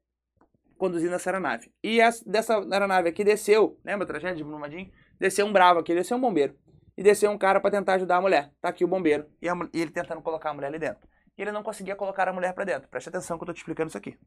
[0.84, 1.72] conduzindo essa aeronave.
[1.82, 4.92] E essa, dessa aeronave aqui desceu, lembra a tragédia de Brumadinho?
[5.18, 6.58] Desceu um bravo aqui, desceu um bombeiro.
[6.98, 8.52] E desceu um cara para tentar ajudar a mulher.
[8.60, 9.26] Tá aqui o bombeiro.
[9.42, 11.08] E, a, e, ele tentando colocar a mulher ali dentro.
[11.38, 12.90] E ele não conseguia colocar a mulher para dentro.
[12.90, 14.18] Preste atenção que eu tô te explicando isso aqui.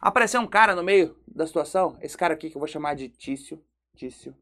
[0.00, 1.98] Apareceu um cara no meio da situação.
[2.00, 3.62] Esse cara aqui que eu vou chamar de Tício.
[3.94, 4.34] Tício.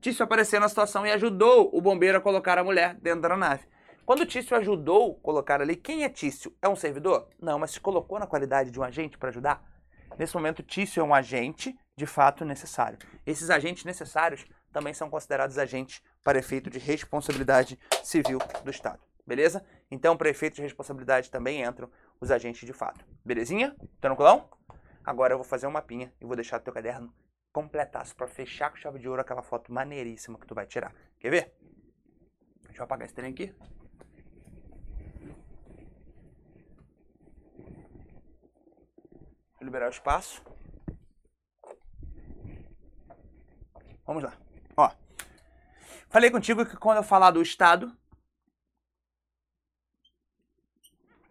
[0.00, 3.66] Tício apareceu na situação e ajudou o bombeiro a colocar a mulher dentro da nave.
[4.06, 6.56] Quando o Tício ajudou colocar ali, quem é Tício?
[6.62, 7.28] É um servidor?
[7.42, 9.68] Não, mas se colocou na qualidade de um agente para ajudar?
[10.16, 13.00] Nesse momento, Tício é um agente de fato necessário.
[13.26, 19.00] Esses agentes necessários também são considerados agentes para efeito de responsabilidade civil do Estado.
[19.26, 19.66] Beleza?
[19.90, 21.90] Então, para efeito de responsabilidade também entram
[22.20, 23.04] os agentes de fato.
[23.24, 23.74] Belezinha?
[24.00, 24.48] Tranquilão?
[25.04, 27.12] Agora eu vou fazer um mapinha e vou deixar teu caderno
[27.52, 30.94] completasse para fechar com chave de ouro aquela foto maneiríssima que tu vai tirar.
[31.18, 31.52] Quer ver?
[32.66, 33.52] Deixa eu apagar esse trem aqui.
[39.66, 40.42] Liberar o espaço.
[44.06, 44.38] Vamos lá.
[44.76, 44.90] Ó.
[46.08, 47.94] Falei contigo que quando eu falar do Estado,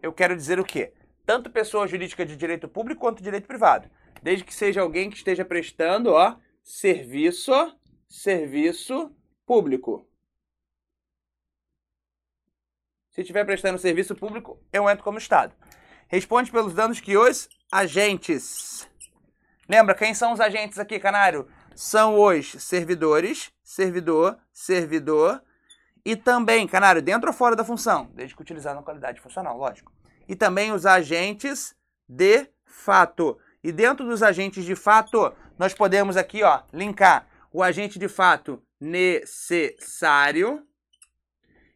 [0.02, 0.92] eu quero dizer o quê?
[1.24, 3.90] Tanto pessoa jurídica de direito público quanto direito privado.
[4.22, 7.52] Desde que seja alguém que esteja prestando, ó, serviço,
[8.08, 10.06] serviço público.
[13.10, 15.56] Se estiver prestando serviço público, eu entro como Estado.
[16.06, 18.88] Responde pelos danos que os agentes.
[19.68, 21.48] Lembra quem são os agentes aqui, canário?
[21.74, 25.42] São os servidores, servidor, servidor
[26.04, 29.92] e também, canário, dentro ou fora da função, desde que utilizado na qualidade funcional, lógico.
[30.28, 31.74] E também os agentes
[32.08, 33.38] de fato.
[33.62, 38.62] E dentro dos agentes de fato, nós podemos aqui, ó, linkar o agente de fato
[38.80, 40.64] necessário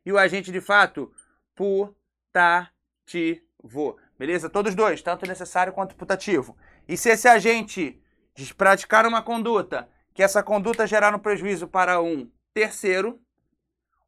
[0.06, 1.12] e o agente de fato
[1.54, 3.49] putativo.
[4.18, 4.48] Beleza?
[4.48, 6.56] Todos dois, tanto necessário quanto putativo.
[6.88, 8.00] E se esse agente
[8.56, 13.20] praticar uma conduta, que essa conduta gerar um prejuízo para um terceiro,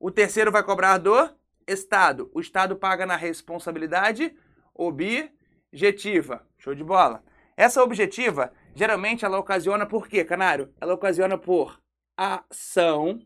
[0.01, 1.31] o terceiro vai cobrar do
[1.67, 2.31] Estado.
[2.35, 4.35] O Estado paga na responsabilidade
[4.75, 6.47] objetiva.
[6.59, 7.23] Show de bola.
[7.57, 10.73] Essa objetiva, geralmente, ela ocasiona por quê, canário?
[10.81, 11.81] Ela ocasiona por
[12.17, 13.21] ação,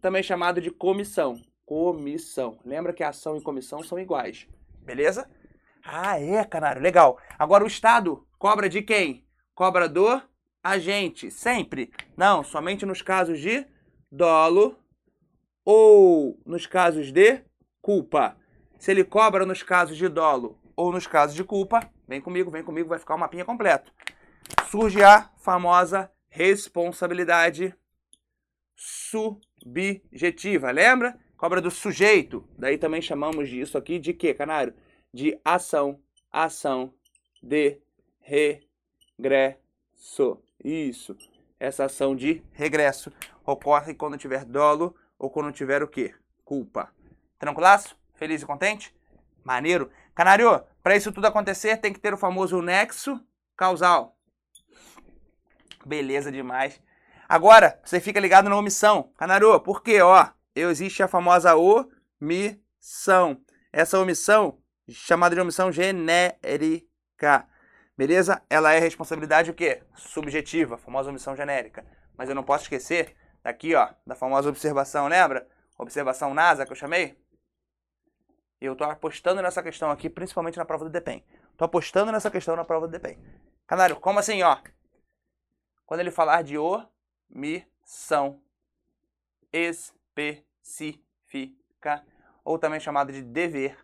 [0.00, 2.58] também chamado de comissão comissão.
[2.64, 4.48] Lembra que ação e comissão são iguais,
[4.82, 5.30] beleza?
[5.84, 7.18] Ah, é, canário, legal.
[7.38, 9.26] Agora o Estado cobra de quem?
[9.54, 10.20] Cobra do
[10.62, 11.90] agente, sempre.
[12.16, 13.66] Não, somente nos casos de
[14.10, 14.78] dolo
[15.64, 17.42] ou nos casos de
[17.80, 18.36] culpa.
[18.78, 22.64] Se ele cobra nos casos de dolo ou nos casos de culpa, vem comigo, vem
[22.64, 23.92] comigo, vai ficar o um mapinha completo.
[24.70, 27.74] Surge a famosa responsabilidade
[28.74, 31.18] subjetiva, lembra?
[31.36, 32.48] Cobra do sujeito.
[32.58, 34.74] Daí também chamamos disso aqui de quê, canário?
[35.12, 36.00] De ação,
[36.30, 36.94] ação
[37.42, 37.80] de
[38.20, 39.60] regresso.
[40.62, 41.16] Isso.
[41.58, 43.12] Essa ação de regresso
[43.44, 46.14] ocorre quando tiver dolo ou quando tiver o quê?
[46.44, 46.92] Culpa.
[47.38, 47.96] Tranquilaço?
[48.14, 48.94] Feliz e contente?
[49.44, 49.90] Maneiro.
[50.14, 53.20] Canário, para isso tudo acontecer tem que ter o famoso nexo
[53.56, 54.16] causal.
[55.84, 56.80] Beleza demais.
[57.28, 59.12] Agora, você fica ligado na omissão.
[59.16, 60.00] Canário, por quê?
[60.02, 63.40] Ó, existe a famosa omissão.
[63.72, 64.59] Essa omissão,
[64.90, 67.46] chamada de omissão genérica,
[67.96, 68.42] beleza?
[68.48, 69.82] Ela é responsabilidade o quê?
[69.94, 71.84] Subjetiva, famosa omissão genérica.
[72.16, 75.48] Mas eu não posso esquecer daqui, ó, da famosa observação, lembra?
[75.78, 77.18] Observação NASA que eu chamei?
[78.60, 81.24] Eu tô apostando nessa questão aqui, principalmente na prova do DEPEN.
[81.56, 83.18] Tô apostando nessa questão na prova do DEPEN.
[83.66, 84.58] Canário, como assim, ó?
[85.86, 88.42] Quando ele falar de omissão,
[89.52, 89.94] es
[90.62, 92.04] especifica,
[92.44, 93.78] ou também chamado de dever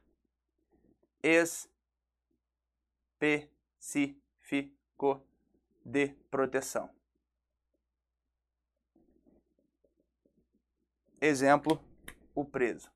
[3.20, 5.22] específico
[5.84, 6.88] de proteção.
[11.20, 11.82] Exemplo,
[12.34, 12.90] o preso.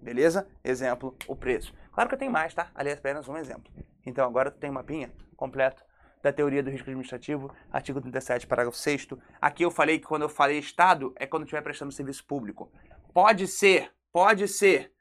[0.00, 0.48] Beleza?
[0.64, 1.72] Exemplo, o preso.
[1.92, 2.70] Claro que eu tenho mais, tá?
[2.74, 3.72] Ali é apenas um exemplo.
[4.04, 5.84] Então agora tu tem um mapinha completo
[6.22, 9.08] da teoria do risco administrativo, artigo 37, parágrafo 6
[9.40, 12.70] Aqui eu falei que quando eu falei Estado, é quando estiver prestando serviço público.
[13.12, 14.91] Pode ser, pode ser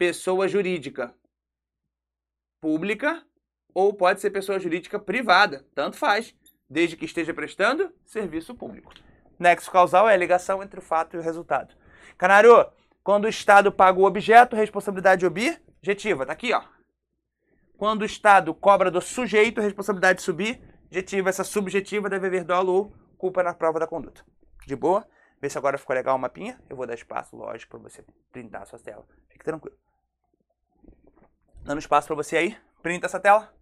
[0.00, 1.14] pessoa jurídica
[2.58, 3.22] pública
[3.74, 6.34] ou pode ser pessoa jurídica privada, tanto faz,
[6.66, 8.94] desde que esteja prestando serviço público.
[9.38, 11.74] Nexo causal é a ligação entre o fato e o resultado.
[12.16, 12.66] Canário,
[13.04, 16.62] quando o Estado paga o objeto, responsabilidade objetiva, tá aqui, ó.
[17.76, 22.92] Quando o Estado cobra do sujeito, responsabilidade subir, Objetiva, essa subjetiva deve haver dolo ou
[23.18, 24.24] culpa na prova da conduta.
[24.66, 25.06] De boa?
[25.40, 26.58] Vê se agora ficou legal o mapinha.
[26.68, 29.06] Eu vou dar espaço, lógico, para você printar a sua tela.
[29.28, 29.76] Fique tranquilo.
[31.64, 32.56] Dando espaço para você aí.
[32.82, 33.52] Printa essa tela.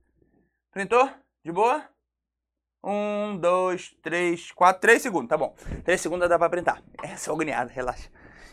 [0.71, 1.11] Printou?
[1.45, 1.85] De boa?
[2.83, 5.55] Um, dois, três, quatro, três segundos, tá bom.
[5.85, 6.83] Três segundos dá pra printar.
[7.03, 8.09] É, sou agoniado, relaxa.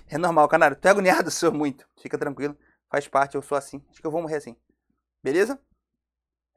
[0.09, 0.75] É normal, canário.
[0.75, 1.87] Tu é agoniado, sou muito.
[2.01, 2.57] Fica tranquilo.
[2.89, 3.83] Faz parte, eu sou assim.
[3.89, 4.55] Acho que eu vou morrer assim.
[5.23, 5.59] Beleza?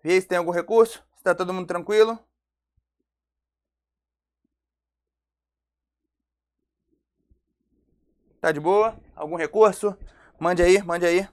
[0.02, 1.04] Vê se tem algum recurso.
[1.16, 2.18] Está todo mundo tranquilo?
[8.40, 8.96] Tá de boa?
[9.16, 9.96] Algum recurso?
[10.38, 11.28] Mande aí, mande aí.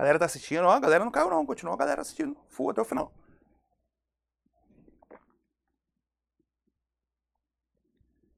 [0.00, 0.64] A galera tá assistindo.
[0.64, 1.44] Ó, a galera não caiu não.
[1.44, 2.34] Continua a galera assistindo.
[2.48, 3.12] Full até o final.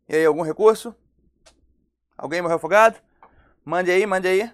[0.08, 0.92] E aí, algum recurso?
[2.18, 3.00] Alguém morreu afogado?
[3.64, 4.52] Mande aí, mande aí.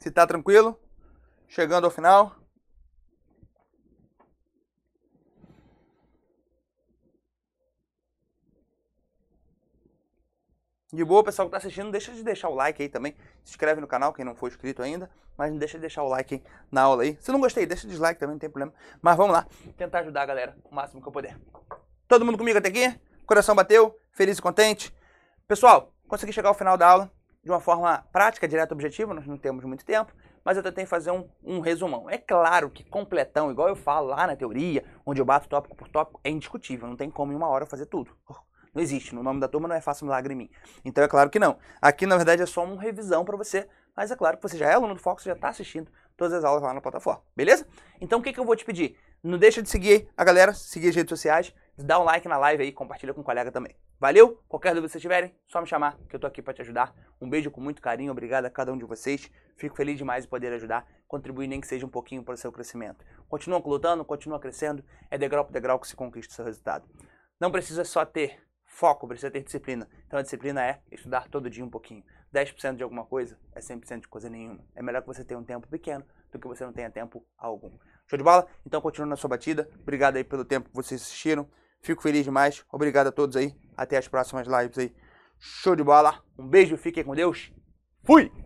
[0.00, 0.76] Se tá tranquilo.
[1.46, 2.34] Chegando ao final.
[10.96, 13.14] De boa, pessoal que tá assistindo, deixa de deixar o like aí também.
[13.44, 15.10] Se inscreve no canal, quem não for inscrito ainda.
[15.36, 16.42] Mas não deixa de deixar o like
[16.72, 17.18] na aula aí.
[17.20, 18.72] Se não gostei, deixa dislike também, não tem problema.
[19.02, 21.36] Mas vamos lá, tentar ajudar a galera o máximo que eu puder.
[22.08, 22.98] Todo mundo comigo até aqui?
[23.26, 23.94] Coração bateu?
[24.10, 24.90] Feliz e contente?
[25.46, 27.12] Pessoal, consegui chegar ao final da aula
[27.44, 29.12] de uma forma prática, direta objetiva.
[29.12, 30.14] Nós não temos muito tempo
[30.46, 32.08] mas eu tentei fazer um, um, resumão.
[32.08, 35.88] É claro que completão, igual eu falo lá na teoria, onde eu bato tópico por
[35.88, 38.16] tópico, é indiscutível, não tem como em uma hora fazer tudo.
[38.76, 40.50] Não existe, no nome da turma não é fácil milagre em mim.
[40.84, 41.56] Então é claro que não.
[41.80, 43.66] Aqui, na verdade, é só uma revisão para você,
[43.96, 46.34] mas é claro que você já é aluno do Foco, você já está assistindo todas
[46.34, 47.66] as aulas lá na plataforma, beleza?
[48.02, 48.98] Então o que, que eu vou te pedir?
[49.22, 52.64] Não deixa de seguir a galera, seguir as redes sociais, dá um like na live
[52.64, 53.74] aí, compartilha com o colega também.
[53.98, 54.42] Valeu?
[54.46, 56.94] Qualquer dúvida que vocês tiverem, só me chamar, que eu tô aqui para te ajudar.
[57.18, 59.30] Um beijo com muito carinho, obrigado a cada um de vocês.
[59.56, 62.52] Fico feliz demais de poder ajudar, contribuir nem que seja um pouquinho para o seu
[62.52, 63.06] crescimento.
[63.26, 66.86] Continua lutando, continua crescendo, é degrau por degrau que se conquista o seu resultado.
[67.40, 68.45] Não precisa só ter
[68.76, 69.88] foco, precisa ter disciplina.
[70.06, 72.04] Então a disciplina é estudar todo dia um pouquinho.
[72.32, 74.60] 10% de alguma coisa é 100% de coisa nenhuma.
[74.74, 77.70] É melhor que você tenha um tempo pequeno do que você não tenha tempo algum.
[78.06, 78.46] Show de bola?
[78.66, 79.68] Então continua na sua batida.
[79.80, 81.48] Obrigado aí pelo tempo que vocês assistiram.
[81.80, 82.64] Fico feliz demais.
[82.70, 83.54] Obrigado a todos aí.
[83.76, 84.94] Até as próximas lives aí.
[85.38, 86.22] Show de bola.
[86.38, 87.50] Um beijo, fiquem com Deus.
[88.04, 88.45] Fui!